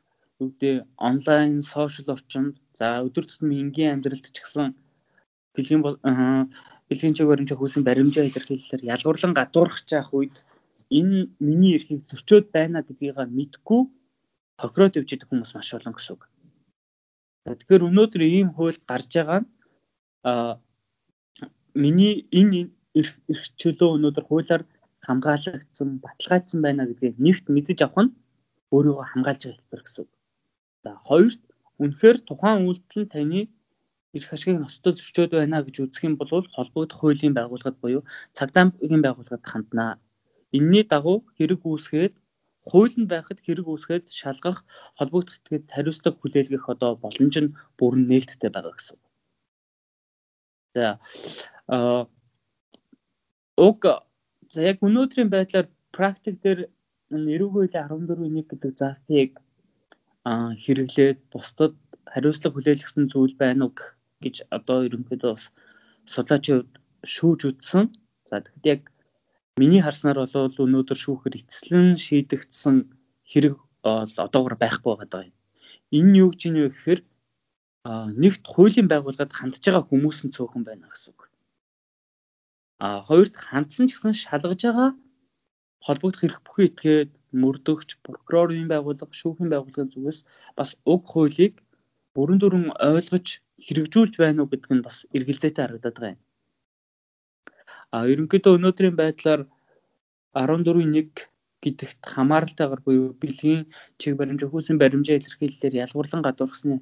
үгдээ 0.43 0.75
онлайн, 1.09 1.61
сошиал 1.61 2.15
орчинд 2.15 2.55
за 2.79 3.03
өдөр 3.07 3.25
тутмын 3.27 3.63
энгийн 3.63 3.93
амьдралд 3.99 4.27
ч 4.31 4.37
гэсэн 4.39 4.75
бэлгийн 5.55 5.83
бэлгийн 5.83 7.15
чиг 7.15 7.27
баримжаа 7.27 7.57
хүйсэн 7.59 7.83
баримжаа 7.83 8.25
илэрхийлэлээр 8.27 8.87
ялгуурлан 8.95 9.33
гадуурхаж 9.35 9.87
явах 9.91 10.13
үед 10.15 10.35
энэ 10.97 11.29
миний 11.39 11.73
эрхийг 11.77 12.01
зөрчөөд 12.09 12.45
байна 12.55 12.81
гэдгийг 12.81 13.17
мэдгүй 13.37 13.81
хохироод 14.61 14.97
явж 14.99 15.09
идэх 15.13 15.29
хүмүүс 15.29 15.51
маш 15.55 15.69
олон 15.77 15.93
гэсэн 15.95 16.13
үг. 16.15 16.23
Тэгэхээр 17.45 17.87
өнөөдөр 17.89 18.21
ийм 18.25 18.49
хууль 18.53 18.79
гарч 18.89 19.09
байгаа 19.15 19.39
нь 19.41 19.49
а 20.29 20.59
миний 21.73 22.27
энэ 22.39 22.69
эрх 22.99 23.45
чөлөө 23.61 23.89
өнөөдөр 23.95 24.25
хуулиар 24.27 24.63
хамгаалагдсан, 25.07 25.89
баталгаажсан 26.03 26.59
байна 26.61 26.83
гэдгийг 26.89 27.15
нэгт 27.25 27.45
мэдэж 27.55 27.79
авах 27.85 28.03
нь 28.05 28.15
өөрийгөө 28.75 29.05
хамгаалж 29.09 29.41
байгаа 29.45 29.57
хэлбэр 29.57 29.83
гэсэн 29.85 30.01
үг. 30.03 30.11
За 30.83 30.91
хоёрт 31.07 31.41
үнэхээр 31.81 32.17
тухайн 32.27 32.67
үйлдэл 32.67 33.01
нь 33.03 33.13
таны 33.13 33.41
эрх 34.17 34.29
ашигыг 34.33 34.59
ноцтой 34.59 34.93
зөрчөөд 34.97 35.31
байна 35.39 35.63
гэж 35.63 35.75
үзэх 35.85 36.03
юм 36.03 36.15
бол 36.17 36.29
холбогдох 36.55 36.99
хуулийн 36.99 37.33
байгууллагад 37.37 37.77
буюу 37.79 38.01
цагдаагийн 38.37 39.01
байгууллагад 39.05 39.45
ханднаа. 39.51 39.93
Энийний 40.51 40.85
дагуу 40.93 41.17
хэрэг 41.37 41.61
үүсгээд 41.65 42.15
хуулинд 42.69 43.07
байхад 43.09 43.39
хэрэг 43.41 43.67
үүсгээд 43.69 44.05
шалгах 44.19 44.65
холбогдох 44.97 45.37
этгээд 45.39 45.65
хариуцлага 45.75 46.17
хүлээлгэх 46.19 46.65
одоо 46.73 46.91
боломж 47.03 47.35
нь 47.41 47.55
бүрэн 47.77 48.05
нээлттэй 48.09 48.49
байгаа 48.53 48.73
гэсэн. 48.75 48.97
За 50.75 50.87
уг 53.67 53.79
за 54.53 54.59
яг 54.71 54.77
өнөөдрийн 54.87 55.29
байдлаар 55.31 55.67
практик 55.95 56.35
дээр 56.43 56.59
нэрүүгөө 57.09 57.65
14.1 57.73 58.49
гэдэг 58.49 58.71
заалтыг 58.81 59.31
хэрэглээд 60.63 61.19
бусдад 61.33 61.73
хариуцлага 62.13 62.55
хүлээлгэсэн 62.55 63.05
зүйл 63.09 63.35
байна 63.43 63.65
уу 63.65 63.73
гэж 64.23 64.35
одоо 64.57 64.77
ерөнхийдөө 64.87 65.31
бас 65.33 65.45
судлаачийн 66.13 66.57
хувьд 66.61 66.75
шүүж 67.13 67.39
үзсэн. 67.49 67.85
За 68.29 68.41
тэгэхэд 68.41 68.65
яг 68.73 68.81
миний 69.59 69.81
харснаар 69.83 70.17
бол 70.23 70.63
өнөөдөр 70.65 70.97
шүүхээр 71.03 71.39
эцэслэн 71.41 71.87
шийдэгдсэн 72.05 72.75
хэрэг 73.31 73.55
одоогор 73.83 74.55
байхгүй 74.59 74.93
байгаа 74.95 75.27
юм. 75.29 75.35
Энэ 75.97 76.17
юу 76.23 76.29
гэж 76.31 76.41
юм 76.47 76.55
гэхээр 76.71 77.01
нэгт 78.23 78.43
хуулийн 78.53 78.87
байгууллагад 78.89 79.33
хандж 79.35 79.63
байгаа 79.63 79.83
хүмүүс 79.87 80.19
нь 80.25 80.35
цөөхөн 80.35 80.63
байна 80.65 80.87
гэсэн 80.89 81.11
үг. 81.13 81.21
А 82.79 83.03
хоёрт 83.07 83.35
хандсан 83.35 83.87
ч 83.87 83.95
гэсэн 83.95 84.15
шалгаж 84.15 84.61
байгаа 84.63 84.89
холбогдох 85.85 86.21
хэрэг 86.21 86.39
бүхий 86.43 86.67
этгээд 86.69 87.11
мөрдөгч 87.41 87.89
прокурорын 88.03 88.67
байгууллага, 88.71 89.19
шүүхийн 89.21 89.49
байгууллагын 89.51 89.91
зүгээс 89.93 90.19
бас 90.57 90.75
уг 90.83 91.03
хуулийг 91.07 91.55
бүрэн 92.15 92.39
дүрэн 92.39 92.67
ойлгож 92.75 93.27
хэрэгжүүлж 93.65 94.13
байна 94.19 94.43
уу 94.43 94.51
гэдг 94.51 94.71
нь 94.75 94.85
бас 94.87 95.07
эргэлзээтэй 95.15 95.63
харагдаад 95.63 95.95
байгаа 95.95 96.15
юм. 96.15 96.21
А 97.95 98.05
ерөнхийдөө 98.05 98.53
өнөөдрийн 98.57 98.95
байдлаар 99.01 99.41
14.1 100.37 101.29
гэдэгт 101.63 102.01
хамааралтайгаар 102.13 102.81
буюу 102.85 103.07
бэлгийн 103.21 103.61
чиг 103.99 104.13
баримж 104.17 104.41
өхөөсөн 104.45 104.77
баримжаа 104.79 105.17
илэрхийлэлээр 105.19 105.81
ялгуурлан 105.83 106.21
гадуурхсны 106.23 106.77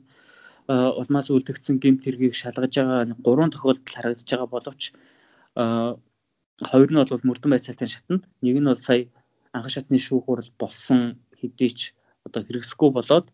улмаас 0.67 1.27
үлдэгдсэн 1.31 1.79
гэмт 1.79 2.03
хэргийг 2.03 2.35
шалгаж 2.35 2.73
байгаа 2.75 3.15
гурван 3.25 3.51
тохиолдол 3.55 3.95
харагдаж 3.95 4.27
байгаа 4.27 4.49
боловч 4.51 4.81
хоёр 6.69 6.89
нь 6.91 6.99
бол 6.99 7.27
мөрдөн 7.29 7.51
байцаалтын 7.55 7.93
шатанд 7.93 8.23
нэг 8.43 8.55
нь 8.59 8.69
бол 8.69 8.83
сая 8.87 9.07
анх 9.55 9.71
шатны 9.71 9.97
шүүх 9.97 10.27
хурал 10.27 10.51
болсон 10.61 10.99
хэдий 11.39 11.71
ч 11.71 11.79
одоо 12.27 12.41
хэрэгсэхгүй 12.43 12.89
болоод 12.93 13.27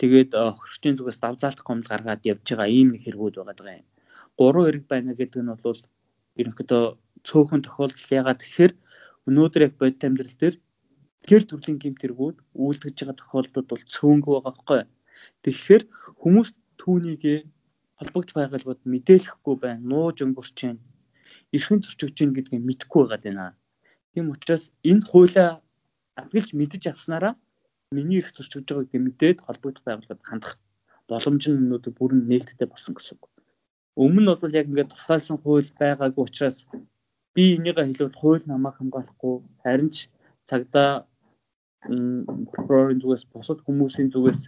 тэгээд 0.00 0.30
хөрчийн 0.36 0.96
зүгээс 1.00 1.18
давзаалтах 1.24 1.64
гомдол 1.66 1.90
гаргаад 1.90 2.22
явж 2.32 2.44
байгаа 2.44 2.68
ийм 2.68 2.88
нэг 2.92 3.02
хэрэгүүд 3.08 3.34
байгаа 3.40 3.80
юм. 3.80 3.88
Гурван 4.38 4.66
хэрэг 4.66 4.84
байна 4.92 5.12
гэдэг 5.16 5.40
нь 5.42 5.54
бол 5.64 5.80
ерөнхийдөө 6.40 6.84
цөөхөн 7.28 7.62
тохиолдол 7.64 8.08
ягаад 8.20 8.40
тэгэхээр 8.42 8.72
өнөөдөр 9.28 9.62
яг 9.66 9.74
бодит 9.80 10.06
амьдрал 10.06 10.36
дээр 10.40 10.56
тэр 11.24 11.42
төрлийн 11.48 11.78
гэмт 11.80 12.00
хэрэгүүд 12.00 12.36
үйлдэж 12.64 12.94
байгаа 13.00 13.16
тохиолдлууд 13.18 13.68
бол 13.70 13.84
цөөнгөө 13.94 14.32
байгаа 14.34 14.52
байхгүй. 14.52 14.80
Тэгэхээр 15.44 15.82
хүмүүс 16.20 16.48
түүнийг 16.80 17.22
холбогд 17.98 18.30
байгууллагууд 18.36 18.82
мэдээлэхгүй 18.92 19.54
байна, 19.64 19.80
нууж 19.90 20.16
өнгөрч 20.20 20.58
байна. 20.60 20.82
Эрхэн 21.54 21.80
зөрчигдөж 21.80 22.18
байна 22.20 22.36
гэдгийг 22.36 22.62
мэдэхгүй 22.68 23.00
байгаад 23.02 23.24
байна. 23.24 23.46
Тийм 24.12 24.26
учраас 24.34 24.64
энэ 24.90 25.06
хуулиа 25.08 25.48
авгалж 26.20 26.50
мэдэж 26.52 26.82
авснараа 26.92 27.34
миний 27.94 28.18
эрх 28.20 28.34
зөрчигдөж 28.36 28.74
байгааг 28.76 29.02
мэдээд 29.06 29.38
холбогд 29.46 29.78
байгууллагад 29.86 30.22
хандах 30.28 30.54
боломж 31.08 31.42
нь 31.48 31.58
өнөөдөр 31.62 31.92
бүрэн 31.96 32.22
нээлттэй 32.28 32.68
болсон 32.68 32.92
гэсэн 32.94 33.16
үг. 33.16 33.33
Өмнө 33.94 34.20
нь 34.20 34.40
бол 34.42 34.58
яг 34.58 34.66
ингээд 34.66 34.92
тусгаалсан 34.92 35.38
хууль 35.38 35.70
байгаагүй 35.78 36.22
учраас 36.26 36.66
би 37.34 37.54
энийгээ 37.56 37.86
хэлвэл 37.86 38.20
хууль 38.20 38.44
намайг 38.50 38.74
хамгаалахгүй. 38.78 39.34
Харин 39.62 39.90
ч 39.94 40.10
цагдаа 40.48 41.06
прокурорын 42.52 43.00
зүгээс 43.02 43.24
бусад 43.30 43.58
хүмүүсийн 43.62 44.10
зүгээс 44.10 44.40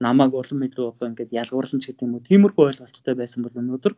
намайг 0.00 0.32
улам 0.34 0.66
илүү 0.66 0.86
одоо 0.90 1.06
ингээд 1.08 1.36
ялгуурлан 1.42 1.80
ч 1.80 1.92
гэдэг 1.92 2.04
юм 2.06 2.14
уу? 2.16 2.26
Тиймэрхүү 2.28 2.64
ойлголттой 2.66 3.14
байсан 3.14 3.40
бол 3.44 3.60
өнөөдөр 3.60 3.94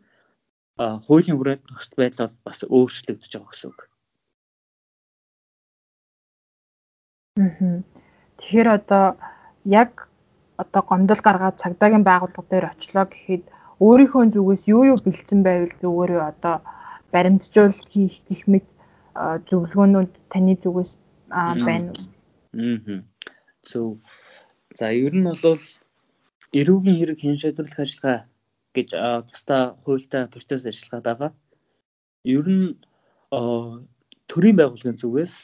хуулийн 1.06 1.38
хүрээнд 1.38 1.64
нөхцөл 1.68 2.00
байдал 2.00 2.32
бас 2.44 2.58
өөрчлөгдөж 2.66 3.32
байгаа 3.32 3.50
гэсэн 3.52 3.68
үг. 3.70 3.80
Тэгэхээр 8.38 8.68
одоо 8.68 9.16
яг 9.64 10.08
одоо 10.58 10.82
гомдол 10.84 11.20
гаргаад 11.22 11.60
цагдаагийн 11.62 12.04
байгууллага 12.04 12.50
дээр 12.50 12.66
очлоо 12.72 13.06
гэхэд 13.08 13.44
өөрийнхөө 13.86 14.24
зүгээс 14.34 14.64
юу 14.74 14.82
юу 14.90 14.98
бэлдсэн 15.04 15.40
байвал 15.46 15.74
зүгээр 15.82 16.12
одоо 16.30 16.56
баримтжуулалт 17.12 17.88
хийх 17.92 18.16
гэх 18.28 18.42
мэт 18.52 18.66
зөвлөгөөнүүд 19.48 20.12
таны 20.32 20.54
зүгээс 20.62 20.92
байна 21.66 21.90
уу? 21.90 22.00
Аа. 22.56 23.02
Зөв. 23.68 23.98
За 24.78 24.86
ер 24.92 25.14
нь 25.14 25.26
бол 25.26 25.64
эрүүгийн 26.60 26.98
хэрэг 26.98 27.18
хэн 27.20 27.40
шийдвэрлэх 27.40 27.80
ажиллагаа 27.84 28.18
гэж 28.76 28.88
тусдаа 29.28 29.62
хуультай 29.84 30.22
процесс 30.32 30.64
ажиллагаа 30.70 31.02
байгаа. 31.04 31.30
Ер 32.24 32.46
нь 32.48 32.68
төрийн 34.30 34.56
байгууллагын 34.58 35.00
зүгээс 35.00 35.34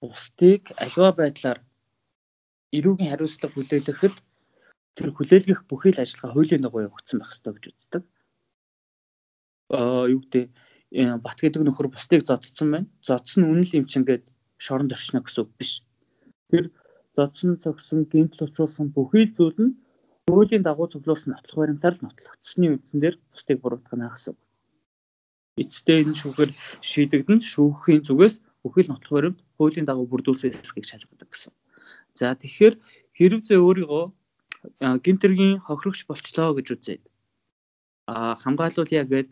бусдыг 0.00 0.62
аливаа 0.82 1.12
байдлаар 1.20 1.58
эрүүгийн 2.76 3.10
хариуцлага 3.10 3.54
хүлээлгэхэд 3.54 4.16
тэр 4.96 5.10
хүлээлгэх 5.14 5.66
бүхий 5.70 5.92
л 5.94 6.02
ажиллагаа 6.02 6.34
хуулийн 6.34 6.62
дагуу 6.62 6.86
явагдсан 6.86 7.18
байх 7.20 7.32
ёстой 7.34 7.52
гэж 7.54 7.64
үздэг. 7.70 8.02
Аа 9.70 10.10
юу 10.10 10.20
гэдэг 10.26 10.50
бат 11.22 11.38
гэдэг 11.38 11.62
нөхөр 11.62 11.88
бусдыг 11.94 12.26
зодцсон 12.26 12.68
байна. 12.70 12.88
Зодсон 13.06 13.46
үнэн 13.46 13.66
л 13.66 13.76
юм 13.78 13.86
чинь 13.86 14.06
гээд 14.06 14.24
шоронд 14.58 14.92
оршно 14.92 15.22
гэсэн 15.22 15.46
үг 15.46 15.50
биш. 15.56 15.86
Тэр 16.50 16.74
зодсон 17.14 17.58
цогсон 17.62 18.10
гэмтэл 18.10 18.50
учруулсан 18.50 18.90
бүхий 18.90 19.24
л 19.30 19.34
зүйл 19.36 19.58
нь 19.62 19.78
хуулийн 20.26 20.62
дагуу 20.66 20.90
цуглуулсан 20.90 21.34
нотлох 21.34 21.58
баримтаар 21.62 21.94
л 21.94 22.04
нотлогдсны 22.06 22.66
үндсэн 22.74 22.98
дээр 23.00 23.16
бусдыг 23.30 23.58
буруутгах 23.62 23.98
нь 23.98 24.06
гэсэн 24.10 24.34
үг. 24.34 24.40
Эцсдээ 25.62 25.98
энэ 26.06 26.18
шүүхээр 26.18 26.50
шийдэгдэн 26.82 27.40
шүүхийн 27.42 28.02
зүгээс 28.06 28.34
бүхий 28.62 28.84
л 28.86 28.90
нотлох 28.94 29.14
баримт 29.14 29.38
хуулийн 29.58 29.86
дагуу 29.86 30.06
бүрдүүлсэн 30.10 30.54
эсэхийг 30.54 30.86
шалгадаг 30.86 31.28
гэсэн. 31.30 31.52
За 32.14 32.34
тэгэхээр 32.34 32.74
хэрв 33.18 33.40
зэ 33.46 33.56
өөрийгөө 33.58 34.04
гимтэргийн 34.80 35.60
хохирогч 35.66 36.04
болчлоо 36.06 36.52
гэж 36.56 36.66
үзээд 36.74 37.02
а 38.06 38.34
хамгаалуулъя 38.42 39.04
гэд 39.12 39.28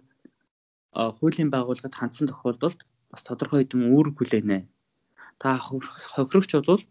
хуулийн 0.95 1.51
байгууллагад 1.53 1.95
хандсан 1.97 2.27
тохиолдолд 2.29 2.81
бас 3.11 3.23
тодорхой 3.25 3.65
хэдэн 3.65 3.93
үүрэг 3.93 4.17
хүлээнэ. 4.17 4.59
Та 5.41 5.59
хохирогч 5.59 6.51
бол 6.65 6.83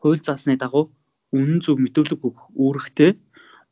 хууль 0.00 0.22
заасны 0.22 0.56
дагуу 0.56 0.94
үнэн 1.34 1.60
зөв 1.64 1.76
мэдүүлэг 1.82 2.20
өгөх 2.22 2.44
үүрэгтэй 2.54 3.10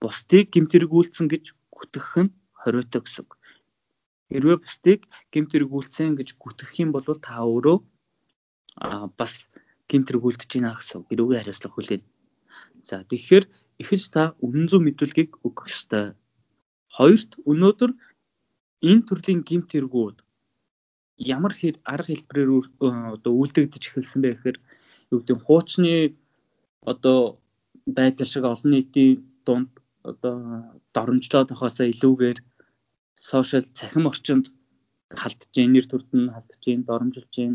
бусдыг 0.03 0.51
гимтэргүүлсэн 0.55 1.27
гэж 1.31 1.45
гүтгэх 1.75 2.11
нь 2.23 2.35
хориотой 2.59 3.01
гэсэн. 3.03 3.27
Хэрвээ 4.31 4.59
бусдыг 4.63 5.01
гимтэргүүлсэн 5.33 6.15
гэж 6.19 6.29
гүтгэх 6.43 6.73
юм 6.83 6.91
бол 6.93 7.07
та 7.19 7.43
өөрөө 7.43 7.79
а 8.83 9.09
бас 9.19 9.49
гимтэргүүлдэж 9.91 10.51
байна 10.55 10.77
гэсэн 10.79 11.03
үг. 11.03 11.11
Эрүүгийн 11.13 11.41
хариуцлага 11.43 11.75
хүлээн. 11.75 12.03
За 12.85 13.03
тэгэхээр 13.03 13.45
эхэж 13.83 14.03
та 14.15 14.23
үнэн 14.45 14.67
зөв 14.71 14.83
мэдүүлгийг 14.85 15.31
өгөх 15.47 15.71
ёстой. 15.71 16.07
Хоёрт 16.97 17.31
өнөөдөр 17.51 17.91
энэ 18.89 19.07
төрлийн 19.09 19.41
гимт 19.49 19.71
хэрэгүүд 19.71 20.19
ямар 21.19 21.53
хэд 21.55 21.77
арга 21.83 22.15
хэлбэрээр 22.15 22.51
одоо 23.15 23.33
үйлдэгдэж 23.35 23.83
эхэлсэн 23.87 24.21
бэ 24.23 24.31
гэхээр 24.35 24.59
юу 25.11 25.19
гэдэг 25.21 25.39
хуучны 25.43 26.15
одоо 26.91 27.19
байдал 27.87 28.29
шиг 28.31 28.45
олон 28.45 28.71
нийтийн 28.73 29.23
дунд 29.47 29.71
одоо 30.11 30.35
доромжлоо 30.95 31.45
тохоосоо 31.47 31.87
илүүгээр 31.93 32.39
сошиал 33.31 33.67
цахим 33.79 34.05
орчинд 34.11 34.47
халтж 35.21 35.51
гин 35.55 35.73
нэр 35.73 35.87
төрд 35.89 36.09
нь 36.15 36.33
халтж 36.35 36.61
гин 36.65 36.81
доромжилж 36.89 37.31
гин 37.37 37.53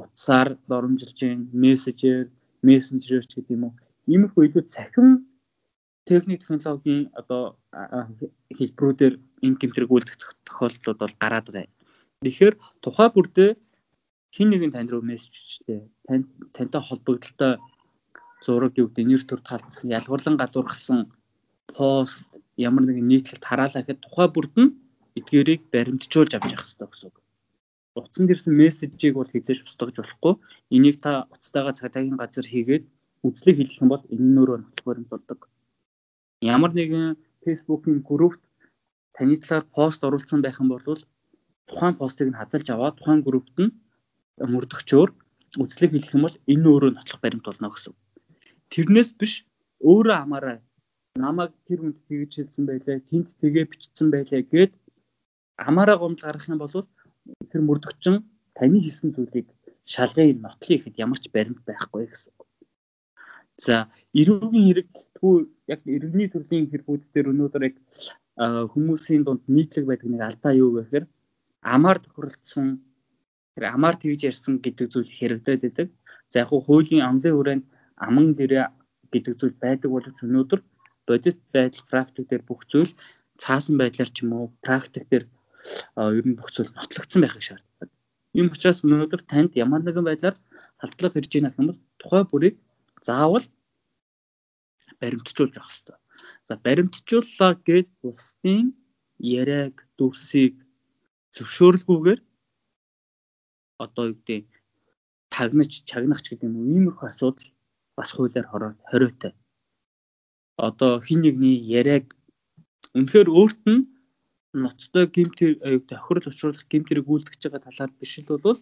утсаар 0.00 0.48
доромжилж 0.70 1.16
гин 1.20 1.38
мессежээр 1.62 2.26
мессенжерээр 2.66 3.26
ч 3.28 3.32
гэдэг 3.36 3.54
юм 3.56 3.64
уу 3.66 3.74
иймэрхүү 4.12 4.42
илүү 4.46 4.64
цахим 4.74 5.08
техник 6.06 6.40
технологийн 6.40 7.10
одоо 7.20 7.42
хэлбэрүүдээр 8.56 9.14
энэ 9.44 9.58
гэмтрэг 9.60 9.90
үйлдэх 9.90 10.16
тохиолдлууд 10.46 10.98
бол 11.02 11.14
гараад 11.20 11.46
байгаа. 11.50 11.74
Тэгэхээр 12.22 12.54
тухай 12.80 13.08
бүрдээ 13.12 13.50
хин 14.34 14.48
нэгэн 14.50 14.72
тань 14.72 14.90
руу 14.90 15.02
мессежтэй 15.02 15.90
тань 16.06 16.24
тантай 16.54 16.80
холбогдлолтой 16.80 17.52
зураг 18.44 18.72
юу 18.78 18.88
гэдэг 18.88 19.06
нэр 19.06 19.22
төр 19.26 19.40
талцсан 19.42 19.90
ялгуурлан 19.98 20.36
гадуурхсан 20.38 20.98
пост 21.74 22.24
ямар 22.56 22.84
нэгэн 22.86 23.06
нийтлэлд 23.10 23.44
хараалаа 23.44 23.82
гэхэд 23.82 24.04
тухай 24.04 24.28
бүрд 24.30 24.54
нь 24.62 24.74
эдгээрийг 25.18 25.62
баримтжуулж 25.72 26.32
авч 26.36 26.52
явах 26.52 26.64
хэрэгтэй 26.64 26.88
гэсэн 26.88 27.08
үг. 27.08 27.16
Утсан 27.96 28.24
дэрсэн 28.28 28.52
мессежийг 28.60 29.14
бол 29.16 29.32
хизээж 29.32 29.64
устгаж 29.64 29.96
болохгүй. 29.96 30.34
Энийг 30.76 30.96
та 31.00 31.24
уцтайгаа 31.32 31.72
цагтаагийн 31.72 32.20
газар 32.20 32.46
хийгээд 32.48 32.84
үзлэг 33.26 33.56
хийх 33.56 33.80
юм 33.80 33.88
бол 33.92 34.04
энэ 34.12 34.28
нөрөө 34.36 34.58
баримт 34.84 35.08
болдог. 35.08 35.48
Ямар 36.42 36.72
нэгэн 36.76 37.16
Facebook-ийн 37.44 38.02
группт 38.04 38.42
таны 39.16 39.36
талаар 39.40 39.64
пост 39.76 40.04
оруулсан 40.04 40.42
байх 40.42 40.60
юм 40.60 40.68
бол 40.68 40.84
тухайн 41.68 41.94
постыг 41.96 42.28
нь 42.28 42.38
хадгалж 42.38 42.68
аваад 42.70 42.96
тухайн 42.96 43.22
группт 43.24 43.56
нь 43.56 43.72
мөрдөгчөөр 44.52 45.10
үзлэг 45.62 45.90
хийх 45.92 46.12
юм 46.12 46.22
бол 46.28 46.36
энэ 46.52 46.68
өөрөө 46.68 46.92
нотлох 46.92 47.20
баримт 47.22 47.46
болно 47.48 47.72
гэсэн. 47.72 47.94
Тэрнээс 48.72 49.10
биш 49.16 49.32
өөрөө 49.80 50.16
амаараа 50.24 50.58
намайг 51.16 51.52
тэр 51.66 51.80
хүнд 51.80 51.98
тэгж 52.08 52.32
хэлсэн 52.36 52.64
байлаа, 52.68 53.00
тэнд 53.00 53.28
тэгээ 53.40 53.64
бичсэн 53.72 54.08
байлаа 54.12 54.42
гэд 54.52 54.72
амаараа 55.56 55.96
гомдол 55.98 56.26
гаргах 56.28 56.52
юм 56.52 56.60
бол 56.60 56.76
тэр 57.50 57.60
мөрдөгчин 57.64 58.16
таны 58.52 58.76
хийсэн 58.84 59.16
зүйлийг 59.16 59.48
шалгын 59.88 60.44
нотлох 60.44 60.76
ихэд 60.76 61.00
ямар 61.00 61.16
ч 61.16 61.32
баримт 61.32 61.64
байхгүй 61.64 62.04
гэсэн. 62.12 62.32
За 63.56 63.88
эрүүгийн 64.12 64.68
хэрэгтгүү 64.68 65.34
яг 65.72 65.80
иргэний 65.88 66.28
төрлийн 66.28 66.68
хэрэгүүд 66.68 67.02
дээр 67.12 67.30
өнөөдөр 67.32 67.62
яг 67.68 67.76
хүмүүсийн 68.72 69.24
дунд 69.24 69.42
нийтлэг 69.48 69.84
байдаг 69.88 70.08
нэг 70.12 70.22
алдаа 70.28 70.52
юу 70.52 70.70
гэхээр 70.76 71.04
амаар 71.64 71.98
тохиролцсон 72.04 72.84
тэр 73.56 73.64
амаар 73.72 73.96
тэгж 73.96 74.20
ярьсан 74.28 74.60
гэдэг 74.60 74.86
зүйл 74.92 75.08
хэрэгдэд 75.08 75.60
байдаг. 75.64 75.88
За 76.28 76.44
яг 76.44 76.52
хуулийн 76.52 77.00
амлын 77.08 77.36
хүрээнд 77.36 77.64
аман 77.96 78.36
гэрээ 78.36 78.68
гэдэг 79.12 79.34
зүйл 79.40 79.56
байдаг 79.56 79.88
боловч 79.90 80.18
өнөөдөр 80.20 80.60
бодит 81.08 81.38
байдал 81.54 81.84
практик 81.88 82.24
дээр 82.28 82.44
бүх 82.44 82.68
зүйл 82.68 82.92
цаасан 83.40 83.80
байдлаар 83.80 84.10
ч 84.12 84.20
юм 84.20 84.36
уу 84.36 84.52
практик 84.60 85.08
дээр 85.08 85.24
ер 86.18 86.24
нь 86.28 86.36
бүх 86.36 86.52
зүйл 86.52 86.70
нотлогдсон 86.76 87.24
байхыг 87.24 87.44
шаарддаг. 87.44 87.88
Ийм 88.36 88.52
учраас 88.52 88.84
өнөөдөр 88.84 89.22
танд 89.24 89.56
ямар 89.56 89.80
нэгэн 89.80 90.04
байдлаар 90.04 90.36
халдлага 90.76 91.18
ирж 91.20 91.32
байна 91.32 91.48
гэх 91.48 91.60
юм 91.60 91.68
бол 91.72 91.80
тухай 92.00 92.22
бүрийг 92.28 92.56
заавал 93.06 93.46
баримтжуулж 95.00 95.54
авах 95.56 95.70
хэрэгтэй. 95.70 95.98
За 96.48 96.54
баримтжууллаа 96.66 97.52
гэд 97.66 97.88
бусдын 98.02 98.74
яриаг 99.18 99.74
дүрсийг 99.98 100.54
зөвшөөрлгүйгээр 101.34 102.20
одоо 103.84 104.04
юу 104.10 104.16
гэдэг 104.16 104.46
тагнаж 105.34 105.72
чагнах 105.88 106.20
ч 106.22 106.32
гэдэг 106.32 106.48
юм 106.48 106.56
иймэрхүү 106.74 107.08
асуудал 107.08 107.48
бас 107.96 108.08
хуулиар 108.12 108.46
хороод 108.48 108.78
хориотой. 108.90 109.32
Одоо 110.56 111.00
хин 111.06 111.20
нэгний 111.22 111.56
яриаг 111.80 112.16
үнэхээр 112.96 113.28
өөрт 113.28 113.62
нь 113.68 113.88
ноцтой 114.56 115.04
гимтэр 115.14 115.52
тохирол 115.90 116.30
учруулах 116.32 116.64
гимтэрийг 116.72 117.06
үйлдэж 117.08 117.40
байгаа 117.44 117.62
талаар 117.68 117.92
биш 118.00 118.12
л 118.24 118.28
бол 118.32 118.60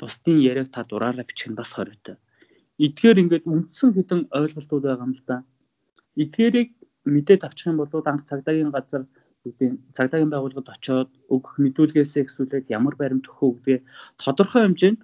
бусдын 0.00 0.40
яриаг 0.40 0.68
та 0.72 0.80
дураараа 0.88 1.28
бичих 1.28 1.52
нь 1.52 1.58
бас 1.60 1.70
хориотой. 1.76 2.16
Эдгээр 2.78 3.18
ингээд 3.22 3.44
үндсэн 3.44 3.90
хэдэн 3.92 4.20
ойлголтууд 4.32 4.84
байгаа 4.84 5.06
юм 5.06 5.12
л 5.12 5.24
да. 5.26 5.44
Эдгээрийг 6.16 6.70
мэдээд 7.04 7.44
авчих 7.44 7.68
юм 7.72 7.78
бол 7.80 7.90
анх 8.06 8.24
цагдаагийн 8.24 8.72
газар 8.72 9.04
үүдийн 9.44 9.74
цагдаагийн 9.96 10.32
байгууллагад 10.32 10.68
очоод 10.70 11.10
өгөх 11.34 11.58
мэдүүлгээс 11.58 12.14
эсвэл 12.22 12.64
ямар 12.70 12.94
баримт 12.96 13.26
өгөх 13.26 13.42
үү 13.42 13.52
гэдгээ 13.54 13.80
тодорхой 14.22 14.62
хэмжээнд 14.64 15.00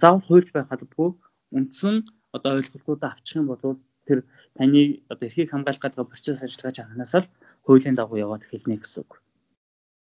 заавал 0.00 0.24
хуульж 0.24 0.48
байх 0.54 0.70
албагүй 0.70 1.10
үндсэн 1.58 1.94
одоо 2.36 2.50
ойлголтуудаа 2.58 3.10
авчих 3.12 3.36
юм 3.42 3.50
бол 3.50 3.78
тэр 4.06 4.22
таны 4.54 5.02
одоо 5.12 5.26
эрхийг 5.26 5.50
хамгаалах 5.50 5.82
гэдэг 5.82 6.08
процесс 6.12 6.42
ажиллагааж 6.42 6.78
анханаас 6.80 7.14
л 7.18 7.32
хуулийн 7.66 7.96
дагуу 7.98 8.18
яваад 8.24 8.46
эхэлнэ 8.46 8.78
гэсэн 8.78 9.02
үг. 9.02 9.12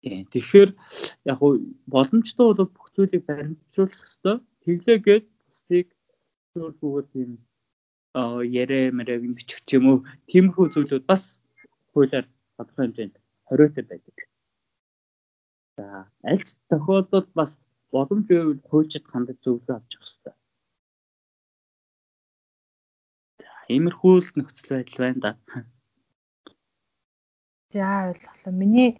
Тийм. 0.03 0.27
Тэгэхээр 0.33 0.69
яг 1.31 1.39
уу 1.39 1.63
боломжтой 1.87 2.45
бол 2.51 2.67
бүх 2.67 2.87
зүйлийг 2.91 3.23
баримтжуулах 3.23 4.03
ёстой. 4.03 4.35
Тэглээгээд 4.65 5.25
бусдыг 5.47 5.87
зөвлөгөөгөө 6.53 7.03
тийм 7.13 7.31
ярэ 8.61 8.79
мэрэг 8.97 9.21
бичих 9.37 9.59
ч 9.65 9.69
юм 9.77 9.85
уу 9.89 9.97
тиймэрхүү 10.29 10.65
зүйлүүд 10.73 11.05
бас 11.11 11.41
хуулиар 11.91 12.25
тодорхой 12.55 12.85
хэмжээнд 12.85 13.15
хориотой 13.47 13.85
байдаг. 13.89 14.17
За 15.77 15.85
аль 16.21 16.45
тохиолдолд 16.69 17.29
бас 17.33 17.51
боломж 17.93 18.27
байвал 18.29 18.61
хуульчид 18.69 19.05
хандаж 19.09 19.37
зөвлөгөө 19.41 19.75
авчих 19.77 20.01
хэрэгтэй. 20.01 20.35
За 23.41 23.49
иймэрхүү 23.73 24.13
л 24.21 24.29
нөхцөл 24.37 24.69
байдал 24.77 25.01
байна 25.01 25.19
да. 25.25 25.31
За 27.73 28.13
ойлголоо. 28.13 28.53
Миний 28.61 28.91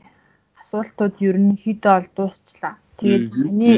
асуултууд 0.61 1.21
ерөнхийдөө 1.21 1.93
ол 2.01 2.07
дуусчлаа. 2.17 2.73
Тэгээд 2.97 3.29
таны 3.29 3.69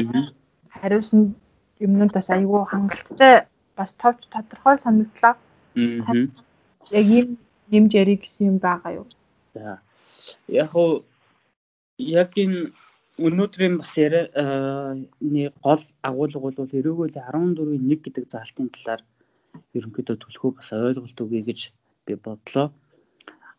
хариулсан 0.72 1.36
юмнуудаас 1.84 2.28
айгүй 2.32 2.64
хангалттай 2.72 3.44
бас 3.76 3.92
товч 3.92 4.26
тодорхой 4.32 4.78
санагдлаа. 4.78 5.36
Яг 5.76 7.06
ийм 7.16 7.38
нэмж 7.70 7.90
ярих 7.94 8.20
гэсэн 8.22 8.46
юм 8.50 8.58
байгаа 8.58 8.92
юу? 9.00 9.06
За. 9.54 9.80
Яг 10.48 10.74
уу 10.74 11.04
яг 11.98 12.32
энэ 12.36 12.72
өнөөдрийн 13.18 13.76
бас 13.80 13.92
ярианы 13.96 15.52
гол 15.64 15.82
агуулга 16.02 16.40
бол 16.40 16.76
эрүүгөл 16.78 17.16
14-ийн 17.16 17.84
1 17.84 18.04
гэдэг 18.04 18.24
заалтын 18.30 18.68
талаар 18.74 19.02
ерөнхийдөө 19.76 20.16
төлөхөө 20.20 20.50
бас 20.56 20.68
ойлголт 20.72 21.18
өгье 21.24 21.42
гэж 21.48 21.60
би 22.06 22.14
бодлоо 22.14 22.68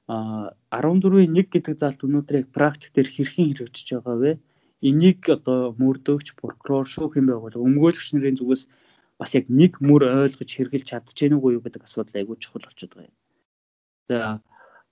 а 0.07 0.55
14-ийн 0.71 1.35
1 1.35 1.51
гэдэг 1.51 1.75
залт 1.83 1.99
өнөөдөр 2.07 2.35
яг 2.41 2.47
практик 2.55 2.95
дээр 2.95 3.09
хэрхэн 3.11 3.51
хэрэгжиж 3.51 3.87
байгаа 3.99 4.15
вэ? 4.15 4.31
Энийг 4.79 5.19
одоо 5.27 5.75
мөрдөгч, 5.75 6.37
прокурор, 6.39 6.87
шүүхийн 6.87 7.27
байгууллага, 7.27 7.67
өмгөөлөгч 7.67 8.07
нарын 8.15 8.39
зүгээс 8.39 8.63
бас 9.17 9.33
яг 9.33 9.49
нэг 9.49 9.81
мөр 9.81 10.05
ойлгож 10.05 10.49
хэрэгжилж 10.49 11.13
гэнэ 11.17 11.35
үгүй 11.37 11.57
юу 11.57 11.63
гэдэг 11.65 11.83
асуудал 11.83 12.19
айгүй 12.21 12.37
чухал 12.37 12.65
болчиход 12.65 12.93
байгаа 12.93 13.09
юм. 13.09 13.17
За 14.09 14.17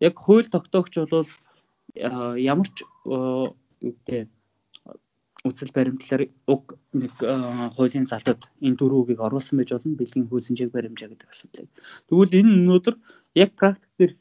яг 0.02 0.16
хууль 0.18 0.50
тогтоогч 0.50 0.94
бол 1.10 1.30
ямар 1.96 2.68
ч 2.68 2.84
гэдэг 3.82 4.30
үцэл 5.46 5.72
баримтлаар 5.78 6.26
уг 6.50 6.74
нэг 6.94 7.14
хуулийн 7.78 8.10
залтад 8.10 8.50
энэ 8.66 8.78
дөрвөн 8.82 9.02
үгийг 9.06 9.22
оруулсан 9.22 9.62
байж 9.62 9.70
болно 9.78 9.94
бэлгийн 9.94 10.26
хүйсэнжийг 10.26 10.72
баримжаа 10.74 11.10
гэдэг 11.14 11.30
асуудлыг. 11.30 11.70
Тэгвэл 12.10 12.38
энэ 12.42 12.54
өнөөдөр 12.58 12.96
яг 13.38 13.50
практик 13.54 13.94
дээр 13.98 14.14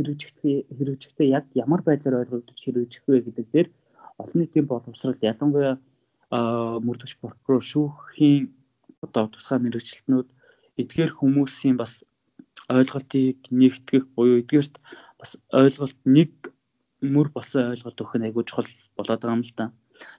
хэрэгжихдээ 0.00 0.56
хэрэгжихдээ 0.72 1.28
яг 1.28 1.44
ямар 1.52 1.84
байдлаар 1.84 2.24
ойлгогдож 2.24 2.56
хэрэгжих 2.56 3.04
вэ 3.04 3.20
гэдэг 3.28 3.46
дээр 3.52 3.68
олон 4.16 4.38
нийтийн 4.40 4.66
боловсрал 4.66 5.20
ялангуяа 5.20 5.76
мөрдөгч 6.32 7.20
прокурор 7.20 7.60
шүүхийн 7.60 8.48
одоо 9.06 9.24
тусгай 9.30 9.58
мэрэгчлэтнүүд 9.62 10.28
эдгээр 10.80 11.12
хүмүүсийн 11.16 11.76
бас 11.80 12.04
ойлголтыг 12.68 13.38
нэгтгэх 13.60 14.04
буюу 14.14 14.42
эдгээрт 14.42 14.74
бас 15.20 15.30
ойлголт 15.62 15.98
нэг 16.04 16.30
мөр 17.14 17.28
болсон 17.36 17.72
ойлголт 17.72 18.00
өгөх 18.02 18.16
нь 18.18 18.26
айгүй 18.26 18.44
чухал 18.46 18.68
болоод 18.96 19.20
байгаа 19.22 19.36
юм 19.38 19.44
л 19.46 19.54
да. 19.56 19.66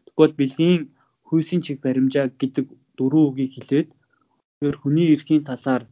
Тэгвэл 0.06 0.40
бэлгийн 0.40 0.82
хүйсийн 1.28 1.62
чиг 1.66 1.78
баримжаа 1.84 2.32
гэдэг 2.32 2.66
дөрвөн 2.98 3.28
үгийг 3.30 3.52
хэлээд 3.54 3.90
тэр 4.60 4.76
хүний 4.82 5.14
эрхийн 5.14 5.44
талаар 5.46 5.84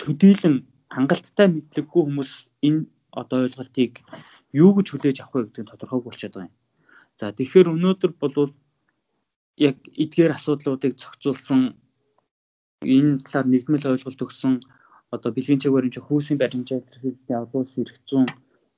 төдийлөн 0.00 0.56
хангалттай 0.94 1.48
мэдлэггүй 1.50 2.02
хүмүүс 2.04 2.32
энэ 2.66 2.86
одоо 3.20 3.38
ойлголтыг 3.44 3.92
юу 4.54 4.70
гэж 4.76 4.86
хүлээж 4.90 5.16
авах 5.20 5.34
вэ 5.34 5.42
гэдэг 5.44 5.62
нь 5.62 5.70
тодорхой 5.70 6.00
болчиход 6.02 6.34
байгаа 6.34 6.48
юм. 6.48 6.56
За 7.18 7.32
тэгэхээр 7.34 7.72
өнөөдөр 7.74 8.12
бол 8.22 8.54
яг 9.58 9.76
эдгээр 10.02 10.34
асуудлуудыг 10.34 10.92
зохицуулсан 10.98 11.60
энэ 12.84 13.20
талаар 13.24 13.46
нэгдмэл 13.50 13.90
ойлголт 13.92 14.20
өгсөн 14.26 14.54
одоо 15.14 15.30
бэлгийн 15.32 15.60
чиг 15.60 15.72
баримжаа 15.72 16.04
хүйсийн 16.04 16.38
баримжаа 16.40 16.78
илэрхийлэлтийн 16.80 17.42
олон 17.44 17.64
эрх 17.82 17.96
зүйн 18.08 18.28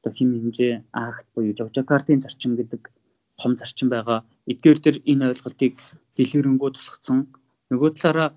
одоо 0.01 0.13
хим 0.17 0.29
хэмжээ 0.35 0.73
акт 0.93 1.27
буюу 1.35 1.55
Жогжакартын 1.59 2.23
зарчим 2.23 2.53
гэдэг 2.57 2.83
том 3.41 3.53
зарчим 3.57 3.89
байгаа. 3.91 4.25
Эдгээр 4.47 4.79
төр 4.85 4.97
энэ 5.11 5.29
ойлголтыг 5.33 5.75
дэлгэрэнгүй 6.17 6.71
тусгацсан. 6.73 7.19
Нөгөө 7.71 7.91
талаараа 7.99 8.31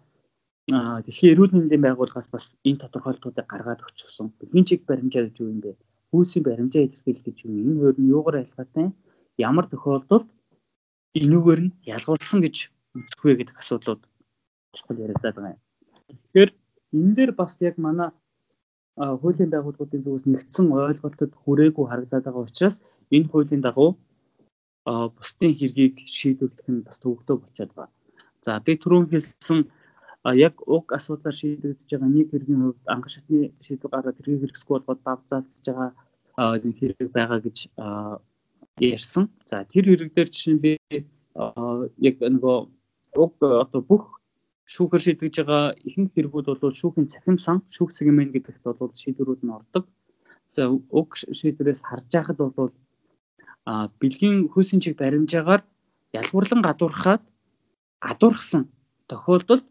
дэлхийн 1.05 1.33
эрүүл 1.33 1.53
мэндийн 1.55 1.83
байгууллагаас 1.85 2.29
бас 2.33 2.45
энэ 2.67 2.81
тодорхойлолтуудыг 2.83 3.47
гаргаад 3.49 3.83
өгчихсөн. 3.85 4.27
Бэлгийн 4.39 4.65
чиг 4.65 4.81
баримжаа 4.89 5.23
гэж 5.25 5.35
юу 5.41 5.53
юм 5.53 5.59
бэ? 5.61 5.77
Хүүсийн 6.11 6.43
баримжаа 6.45 6.83
илэрхийлэх 6.85 7.25
гэж 7.25 7.37
юу 7.45 7.53
юм? 7.53 7.67
Энэ 7.69 7.79
хоёр 7.81 7.97
нь 8.01 8.11
юугаар 8.13 8.41
ялгаатай? 8.43 8.87
Ямар 9.37 9.65
тохиолдолд 9.69 10.27
энүүгээр 11.15 11.61
нь 11.63 11.73
ялгуулсан 11.85 12.39
гэж 12.45 12.55
үзэх 12.97 13.21
вэ 13.23 13.33
гэдэг 13.39 13.57
асуудлууд 13.61 14.01
чухал 14.75 15.03
яригадаад 15.05 15.35
байгаа 15.35 15.53
юм. 15.55 15.61
Тэгэхээр 16.09 16.51
энэ 16.97 17.15
дээр 17.17 17.31
бас 17.37 17.53
яг 17.61 17.75
манай 17.77 18.09
хуулийн 18.99 19.49
байгууллагуудын 19.51 20.03
зүгээс 20.03 20.25
нэгдсэн 20.27 20.65
ойлголтод 20.71 21.31
хүрээгүй 21.41 21.85
харагдаад 21.87 22.25
байгаа 22.25 22.43
учраас 22.47 22.77
энэ 23.15 23.29
хуулийн 23.31 23.63
дагуу 23.63 23.95
бусдын 24.85 25.53
хэргийг 25.55 25.95
шийдвэрлэх 26.17 26.67
нь 26.67 26.85
бас 26.87 26.97
төвөгтэй 26.99 27.35
болчиход 27.39 27.73
байна. 27.75 27.93
За 28.45 28.59
би 28.59 28.73
түрүүн 28.75 29.07
хэлсэн 29.11 29.59
яг 30.35 30.55
уг 30.67 30.91
асуудлаар 30.97 31.35
шийдэгдэж 31.35 31.89
байгаа 31.91 32.11
нэг 32.11 32.27
хэргийн 32.31 32.61
хувьд 32.63 32.83
ангар 32.93 33.11
шатны 33.13 33.51
шийдвэр 33.63 33.91
гаргаад 33.93 34.17
хэргийг 34.17 34.41
хэрэгсэхгүй 34.43 34.75
болгоод 34.75 35.01
давзаалдж 35.05 35.65
байгаа 35.67 35.89
нэг 36.63 36.75
хэрэг 36.79 37.09
байгаа 37.15 37.39
гэж 37.39 37.57
ярьсан. 38.79 39.25
За 39.45 39.63
тэр 39.63 39.85
хэрэг 39.87 40.11
дээр 40.15 40.29
жишээ 40.31 40.55
нь 40.55 40.63
би 40.63 40.71
яг 42.03 42.15
нөгөө 42.19 42.57
уг 43.15 43.33
одоо 43.39 43.81
бүх 43.81 44.18
шүүхэр 44.73 45.01
шийдэж 45.01 45.35
байгаа 45.41 45.73
ихэнх 45.87 46.13
хэрэгүүд 46.13 46.47
бол 46.61 46.79
шүүхийн 46.81 47.09
цахим 47.09 47.37
сан, 47.41 47.57
шүүх 47.73 47.89
сегмент 47.89 48.31
гэдэгт 48.33 48.63
бол 48.63 48.93
шийдвэрүүд 49.01 49.41
нь 49.41 49.55
ордог. 49.57 49.85
За 50.53 50.69
уг 50.69 51.09
шийдвэрээс 51.17 51.81
харж 51.89 52.09
байхад 52.13 52.37
бол 52.37 52.73
бэлгийн 54.01 54.37
хүйсийн 54.53 54.81
чиг 54.83 54.95
баримжаагаар 55.01 55.61
ялгуурлан 56.19 56.61
гадуурхаад 56.61 57.23
гадуурхсан 58.05 58.63
тохиолдолд 59.09 59.65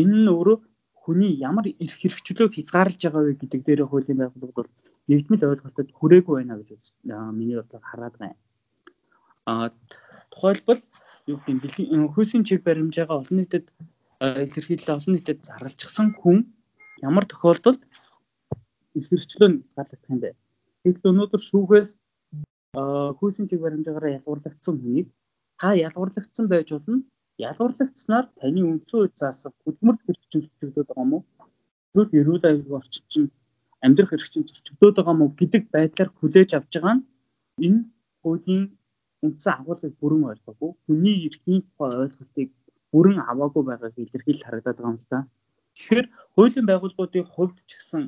энэ 0.00 0.16
нь 0.24 0.32
өөрөө 0.32 0.58
хүний 1.00 1.32
ямар 1.48 1.66
эрх 1.68 1.96
хэрэгчлөөг 2.00 2.52
хязгаарлаж 2.56 3.00
байгаа 3.04 3.22
вэ 3.24 3.32
гэдэг 3.40 3.60
дээр 3.64 3.80
хуулийн 3.88 4.20
байгууллага 4.20 4.56
бол 4.56 4.70
нэгдмэл 5.08 5.48
ойлголтод 5.48 5.88
хүрээгүй 5.96 6.34
байна 6.36 6.60
гэж 6.60 6.84
миний 7.36 7.56
бодлоор 7.56 7.84
хараад 7.88 8.14
байна. 8.20 8.36
А 9.48 9.72
тухайлбал 10.32 10.80
юу 11.30 11.38
гэм 11.44 11.60
хөөсийн 12.12 12.44
чиг 12.48 12.60
баримжаагаа 12.64 13.20
олон 13.20 13.36
нийтэд 13.40 13.64
илэрхийлээ 14.20 14.96
олон 14.98 15.14
нийтэд 15.14 15.46
зарлчихсан 15.46 16.08
хүн 16.20 16.38
ямар 17.08 17.24
тохиолдолд 17.30 17.80
илэрчлөө 18.98 19.48
гарлагдах 19.76 20.10
юм 20.10 20.18
бэ? 20.22 20.30
Тэгэхээр 20.82 21.10
өнөөдөр 21.10 21.42
шүүхээс 21.48 21.90
хөөсийн 23.18 23.46
чиг 23.48 23.60
баримжаагаараа 23.62 24.16
ялгуурлагдсан 24.18 24.74
хүнийг 24.78 25.08
та 25.58 25.68
ялгуурлагдсан 25.86 26.46
байж 26.50 26.68
болно. 26.74 27.02
Ялгуурлагдсанаар 27.38 28.26
таны 28.38 28.60
үндсэн 28.66 28.98
үед 28.98 29.14
заасан 29.22 29.52
хөдөлмөр 29.62 29.96
хэрэгчин 30.02 30.42
зөрчигдөд 30.42 30.88
байгаа 30.90 31.06
мó? 31.06 31.18
Зөв 31.94 32.10
эрүүл 32.18 32.48
аюулгүй 32.48 32.76
орчин 32.80 33.04
чинь 33.12 33.30
амьдрах 33.86 34.10
хэрэгчин 34.10 34.42
зөрчигдөд 34.46 34.94
байгаа 34.98 35.14
мó 35.18 35.26
гэдэг 35.38 35.62
байдлаар 35.74 36.10
хүлээж 36.18 36.50
авч 36.58 36.72
байгаа 36.74 36.94
нь 36.98 37.06
энэ 37.66 37.80
хуулийн 38.22 38.64
үндсэн 39.22 39.52
агуулгыг 39.54 39.94
бүрэн 40.02 40.26
ойлгоогүй. 40.30 40.70
Хүний 40.86 41.16
эрхийн 41.26 41.62
тухай 41.62 41.90
ойлголтыг 42.02 42.50
бүрэн 42.92 43.18
аваагүй 43.30 43.62
байгааг 43.66 43.94
илэрхийлж 43.98 44.42
харагдаад 44.44 44.78
байгаа 44.78 44.92
юм 44.92 45.00
л 45.00 45.10
да. 45.12 45.20
Тэгэхээр 45.76 46.06
хуулийн 46.34 46.66
байгууллагуудын 46.68 47.26
хувьд 47.34 47.56
ч 47.68 47.70
гэсэн 47.78 48.02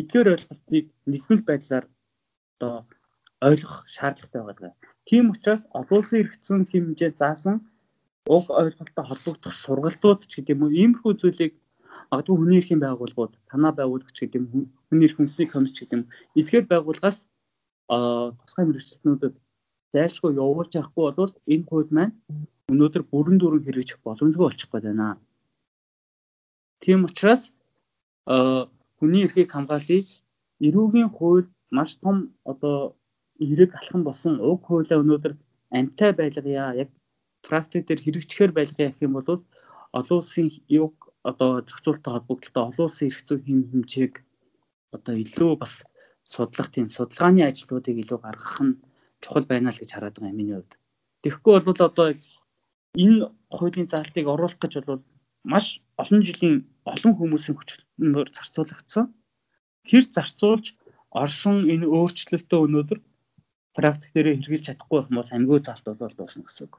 эдгээр 0.00 0.32
ойлголтыг 0.34 0.86
нэгдмэл 1.10 1.44
байдлаар 1.48 1.84
одоо 2.56 2.74
ойлгох 3.48 3.76
шаардлагатай 3.94 4.42
байгаа. 4.44 4.72
Тийм 5.08 5.24
учраас 5.32 5.62
олон 5.78 5.98
улсын 6.00 6.20
эрх 6.22 6.34
зүйн 6.44 6.64
хэмжээ 6.70 7.12
заасан 7.20 7.56
уг 8.26 8.44
ойлголттой 8.50 9.04
холбогдох 9.06 9.54
сургалтууд 9.54 10.20
ч 10.26 10.32
гэдэг 10.36 10.54
юм 10.56 10.62
уу 10.64 10.76
иймэрхүү 10.80 11.12
зүйлийг 11.20 11.54
магадгүй 12.10 12.36
хүний 12.36 12.58
эрхийн 12.60 12.82
байгууллагууд 12.82 13.34
танаа 13.50 13.72
байгуулагч 13.76 14.16
гэдэг 14.18 14.40
юм 14.40 14.46
хүний 14.88 15.06
эрх 15.06 15.16
хүнсний 15.18 15.48
комисс 15.50 15.78
гэдэг 15.78 15.96
юм 15.96 16.04
эдгээр 16.40 16.66
байгууллагаас 16.72 17.18
тусгай 17.86 18.64
мэрэгчлэнүүдэд 18.66 19.34
зайлшгүй 19.94 20.32
явуулж 20.34 20.72
явахгүй 20.74 21.04
бол 21.14 21.34
энэ 21.52 21.66
хууль 21.70 21.90
маань 21.96 22.14
өнөөдөр 22.72 23.02
бүрэн 23.12 23.36
дүрэн 23.38 23.62
хэрэгжих 23.64 23.98
боломжгүй 24.02 24.44
болчих 24.46 24.68
гээд 24.70 24.86
байна. 24.88 25.08
Тийм 26.82 27.06
учраас 27.06 27.42
хүний 28.98 29.22
эрхийг 29.26 29.50
хамгаалыг 29.52 30.06
эрүүгийн 30.66 31.10
хууль 31.16 31.46
маш 31.76 31.90
том 32.02 32.16
одоо 32.52 32.76
эрэг 33.38 33.70
алхам 33.78 34.02
болсон 34.04 34.34
уг 34.50 34.60
хуулиа 34.66 34.98
өнөөдөр 35.02 35.34
амтай 35.78 36.10
байлгая 36.20 36.74
яг 36.82 36.90
практик 37.46 37.82
дээр 37.86 38.00
хэрэгжихээр 38.02 38.52
байлгая 38.54 38.90
гэх 38.90 39.04
юм 39.06 39.12
бол 39.14 39.28
олон 39.98 40.18
улсын 40.20 40.46
юг 40.84 40.94
одоо 41.30 41.50
зохицуулалттай 41.68 42.12
холбогдлолтой 42.12 42.64
олон 42.66 42.86
улсын 42.86 43.08
эрх 43.08 43.20
зүйн 43.26 43.42
хэм 43.46 43.60
хэмжээг 43.70 44.14
одоо 44.96 45.14
илүү 45.24 45.52
бас 45.62 45.72
судлах 46.32 46.68
тийм 46.74 46.88
судалгааны 46.90 47.42
ажлуудыг 47.46 47.96
илүү 48.02 48.18
гаргах 48.22 48.58
нь 48.66 48.78
чухал 49.22 49.46
байна 49.50 49.70
л 49.70 49.80
гэж 49.80 49.90
хараад 49.92 50.16
байгаа 50.16 50.32
юм 50.34 50.38
миний 50.38 50.56
хувьд. 50.56 50.72
Тэгэхгүй 51.22 51.52
бол 51.66 51.86
одоо 51.88 52.08
энэ 53.02 53.30
хуулийн 53.56 53.88
заалтыг 53.90 54.26
оруулах 54.26 54.58
гэж 54.60 54.72
бол 54.88 55.02
маш 55.44 55.66
олон 56.02 56.20
жилийн 56.26 56.56
олон 56.92 57.12
хүмүүсийн 57.14 57.56
хүчээр 57.56 57.82
зарцуулагдсан. 58.36 59.04
Тэр 59.88 60.04
зарцуулж 60.16 60.66
орсон 61.22 61.56
энэ 61.72 61.86
өөрчлөлтөө 61.86 62.60
өнөөдөр 62.66 62.98
практик 63.76 64.10
дээр 64.12 64.28
хэрэгжилж 64.40 64.64
чадахгүй 64.66 65.00
бол 65.12 65.30
амьгүй 65.36 65.58
заалт 65.62 65.84
болоод 65.86 66.16
дуусна 66.16 66.42
гэсэн 66.44 66.66
үг. 66.66 66.74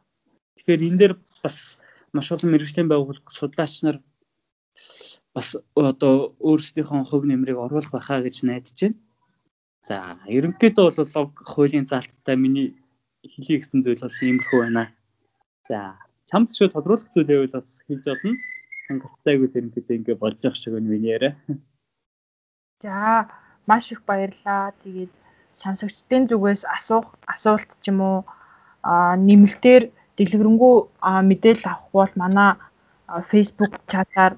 Тэгэхээр 0.58 0.86
энэ 0.88 1.00
дээр 1.00 1.14
бас 1.44 1.78
маш 2.14 2.28
олон 2.34 2.52
мэрэгжлийн 2.52 2.90
байгууллага 2.90 3.32
судлаач 3.32 3.74
нар 3.86 3.98
бас 5.36 5.56
одоо 5.76 6.34
өөрсдийнхөө 6.42 7.02
хөв 7.10 7.24
нэмрийг 7.30 7.58
оруулах 7.62 7.94
байхаа 7.94 8.26
гэж 8.26 8.36
найдаж 8.44 8.78
байна. 8.82 8.98
За, 9.88 9.96
ерөнхийдөө 10.28 10.86
бол 10.92 11.32
хуулийн 11.54 11.86
заалттай 11.88 12.36
миний 12.36 12.68
хэлхий 13.22 13.58
гэсэн 13.62 13.86
зүйл 13.86 14.02
бол 14.02 14.18
иймэрхүү 14.26 14.60
байна. 14.66 14.84
За, 15.70 15.80
чамд 16.30 16.52
шүү 16.52 16.72
тодруулах 16.76 17.08
зүйл 17.16 17.28
байвал 17.28 17.56
бас 17.56 17.82
хэлж 17.88 18.04
болно. 18.04 18.36
Хангалтайгүй 18.88 19.48
тэрнэхэд 19.52 19.88
ингэ 19.96 20.14
болж 20.20 20.40
явах 20.44 20.60
шиг 20.60 20.74
байна 20.76 20.92
миний 20.92 21.16
яриа. 21.16 21.34
За, 22.84 23.28
маш 23.68 23.92
их 23.92 24.04
баярлалаа. 24.04 24.76
Тэгээд 24.84 25.12
сонсогчдын 25.56 26.28
зүгээс 26.30 26.64
асуух 26.78 27.16
асуулт 27.28 27.70
ч 27.82 27.92
юм 27.92 28.00
уу 28.04 28.18
нэмэлтээр 29.28 29.84
дэлгэрэнгүй 30.18 30.76
мэдээлэл 31.30 31.68
авах 31.72 31.88
бол 31.96 32.14
манай 32.22 32.52
Facebook 33.32 33.74
чатаар 33.92 34.34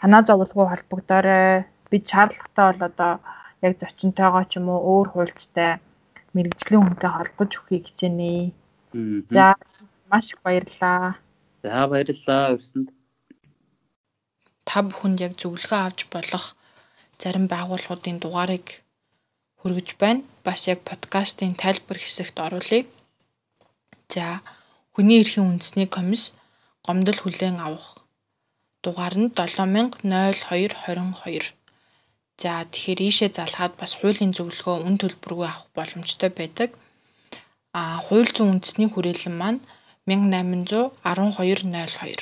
санаа 0.00 0.22
зовлгүй 0.26 0.66
холбогдоорой. 0.68 1.64
Бид 1.90 2.04
шаардлагатай 2.10 2.66
бол 2.70 2.82
одоо 2.90 3.12
яг 3.66 3.72
зочинтойгоо 3.78 4.44
ч 4.50 4.58
юм 4.58 4.66
уу 4.70 4.80
өөр 4.92 5.08
хуульчтай 5.14 5.78
мэрэгжлийн 6.34 6.82
хүнтэй 6.84 7.10
холбож 7.10 7.50
өгөхийг 7.58 7.84
хичээнэ. 7.86 8.52
За 9.34 9.54
маш 10.10 10.34
их 10.34 10.42
баярлалаа. 10.42 11.14
За 11.62 11.86
баярлалаа 11.86 12.54
өрсөнд. 12.54 12.88
Та 14.68 14.78
бүхэнд 14.82 15.18
яг 15.26 15.32
зөвлөгөө 15.40 15.80
авч 15.86 16.00
болох 16.14 16.46
зарим 17.20 17.46
байгууллагуудын 17.52 18.18
дугаарыг 18.20 18.66
хүргэж 19.60 19.88
байна. 20.02 20.22
Бас 20.44 20.60
яг 20.72 20.80
подкастын 20.88 21.52
тайлбар 21.62 21.98
хэсэгт 22.00 22.36
оруулъя. 22.40 22.84
За 24.08 24.40
хүний 24.94 25.20
эрхийн 25.22 25.46
үндэсний 25.46 25.86
комисс 25.86 26.34
гомдол 26.86 27.18
хүлээн 27.20 27.58
авах 27.60 27.88
дугаар 28.82 29.16
нь 29.20 29.30
700222. 29.36 31.54
За 32.40 32.64
тэгэхээр 32.64 33.00
ийшээ 33.04 33.30
залгаад 33.36 33.76
бас 33.76 34.00
хуулийн 34.00 34.32
зөвлөгөө 34.32 34.76
үн 34.88 34.96
төлбөргүй 34.98 35.46
авах 35.46 35.68
боломжтой 35.76 36.32
байдаг. 36.32 36.72
А 37.76 38.00
хууль 38.00 38.32
зүйн 38.32 38.58
үндэсний 38.58 38.88
хүрээлэн 38.90 39.36
маань 39.36 39.60
1812.02. 40.10 42.20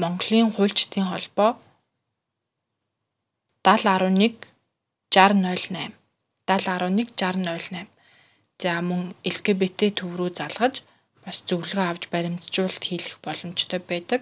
Монголын 0.00 0.48
хуульчдын 0.54 1.04
холбоо 1.10 1.50
7011 3.64 4.36
6008 5.14 5.92
7011 6.48 7.08
6008 7.16 7.98
За 8.62 8.80
мөн 8.82 9.02
LGBT 9.30 9.92
төв 9.98 10.16
рүү 10.18 10.32
залгаж 10.38 10.80
бас 11.22 11.38
зөвлөгөө 11.48 11.84
авч 11.90 12.04
баримтжуулалт 12.10 12.82
хийх 12.88 13.06
боломжтой 13.22 13.80
байдаг. 13.90 14.20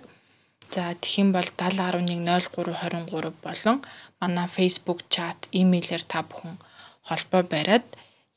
За 0.75 0.92
тэгхийн 0.92 1.31
бол 1.33 1.49
70110323 1.57 3.33
болон 3.46 3.79
манай 4.20 4.49
Facebook 4.57 5.01
чат, 5.14 5.49
имэйлээр 5.61 6.05
та 6.12 6.20
бүхэн 6.29 6.61
холбоо 7.09 7.42
бариад 7.49 7.85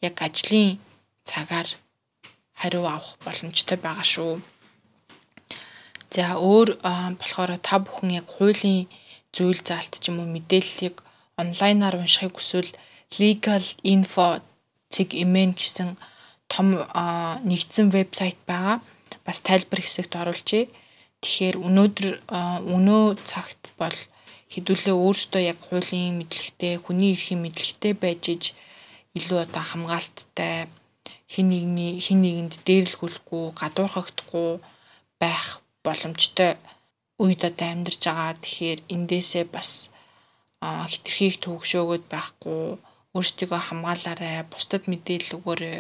яг 0.08 0.16
ажлын 0.28 0.80
цагаар 1.28 1.68
хариу 2.62 2.86
авах 2.86 3.16
боломжтой 3.26 3.78
байгаа 3.80 4.08
шүү. 4.14 4.34
За 6.14 6.36
өөр 6.36 6.70
болохоор 7.20 7.52
та 7.62 7.80
бүхэн 7.80 8.20
яг 8.20 8.28
хуулийн 8.36 8.90
зүйл 9.36 9.62
заалт 9.64 9.94
ч 10.02 10.10
юм 10.10 10.20
уу 10.20 10.28
мэдээллийг 10.36 10.96
онлайнаар 11.42 11.96
уншихыг 12.02 12.36
хүсвэл 12.36 12.72
legal 13.20 13.64
info 13.94 14.42
cig.mn 14.94 15.52
гэсэн 15.56 15.90
том 16.50 16.68
нэгдсэн 17.50 17.88
вебсайт 17.94 18.40
байгаа. 18.50 18.82
Бас 19.26 19.40
тайлбар 19.46 19.82
хэсэгт 19.86 20.14
оруулжээ. 20.18 20.66
Тэгэхээр 21.22 21.58
өнөөдөр 21.68 22.08
өнөө 22.76 23.06
цагт 23.30 23.62
бол 23.78 23.98
хэдүүлээ 24.50 24.96
өөртөө 24.98 25.42
яг 25.46 25.60
хуулийн 25.62 26.18
мэдлэгтэй, 26.20 26.82
хүний 26.82 27.14
эрхийн 27.14 27.44
мэдлэгтэй 27.46 27.94
байж 27.94 28.24
иж 28.34 28.44
илүү 29.14 29.46
одоо 29.46 29.62
хамгаалттай 29.62 30.74
хин 31.30 31.48
нэгний 31.54 32.02
хин 32.02 32.20
нэгэнд 32.26 32.54
дээрлэхүүлэхгүй, 32.66 33.46
гадуурхагдахгүй 33.62 34.50
байх 35.22 35.62
боломжтой 35.86 36.58
үед 37.22 37.42
одоо 37.46 37.68
амьдарч 37.70 38.02
байгаа. 38.02 38.34
Тэгэхээр 38.42 38.80
эндээсээ 38.90 39.46
бас 39.54 39.94
хитрхийг 40.62 41.38
төгшөөгöd 41.44 42.04
байхгүй 42.10 42.82
өөрсдийгөө 43.16 43.62
хамгаалаарай, 43.62 44.44
бусдад 44.52 44.84
мэдээлэл 44.90 45.38
өгөөрэй. 45.38 45.78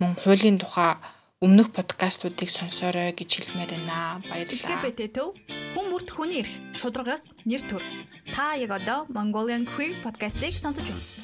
Мөн 0.00 0.12
хуулийн 0.20 0.58
тухай 0.60 0.96
өмнөх 1.44 1.72
подкастуудыг 1.76 2.48
сонсоорой 2.52 3.12
гэж 3.16 3.30
хэлмээр 3.36 3.72
байна. 3.76 4.20
Баярлалаа. 4.28 4.80
LGBT 4.84 5.00
төв 5.16 5.28
хүн 5.72 5.86
бүрт 5.88 6.08
хүний 6.12 6.44
эрх, 6.44 6.52
шударгаас 6.76 7.32
нэр 7.48 7.62
төр. 7.64 7.84
Та 8.34 8.60
яг 8.60 8.76
одоо 8.76 9.08
Mongolian 9.08 9.64
Queer 9.64 9.96
podcast-ийг 10.04 10.52
сонсож 10.52 10.84
байна. 10.84 11.19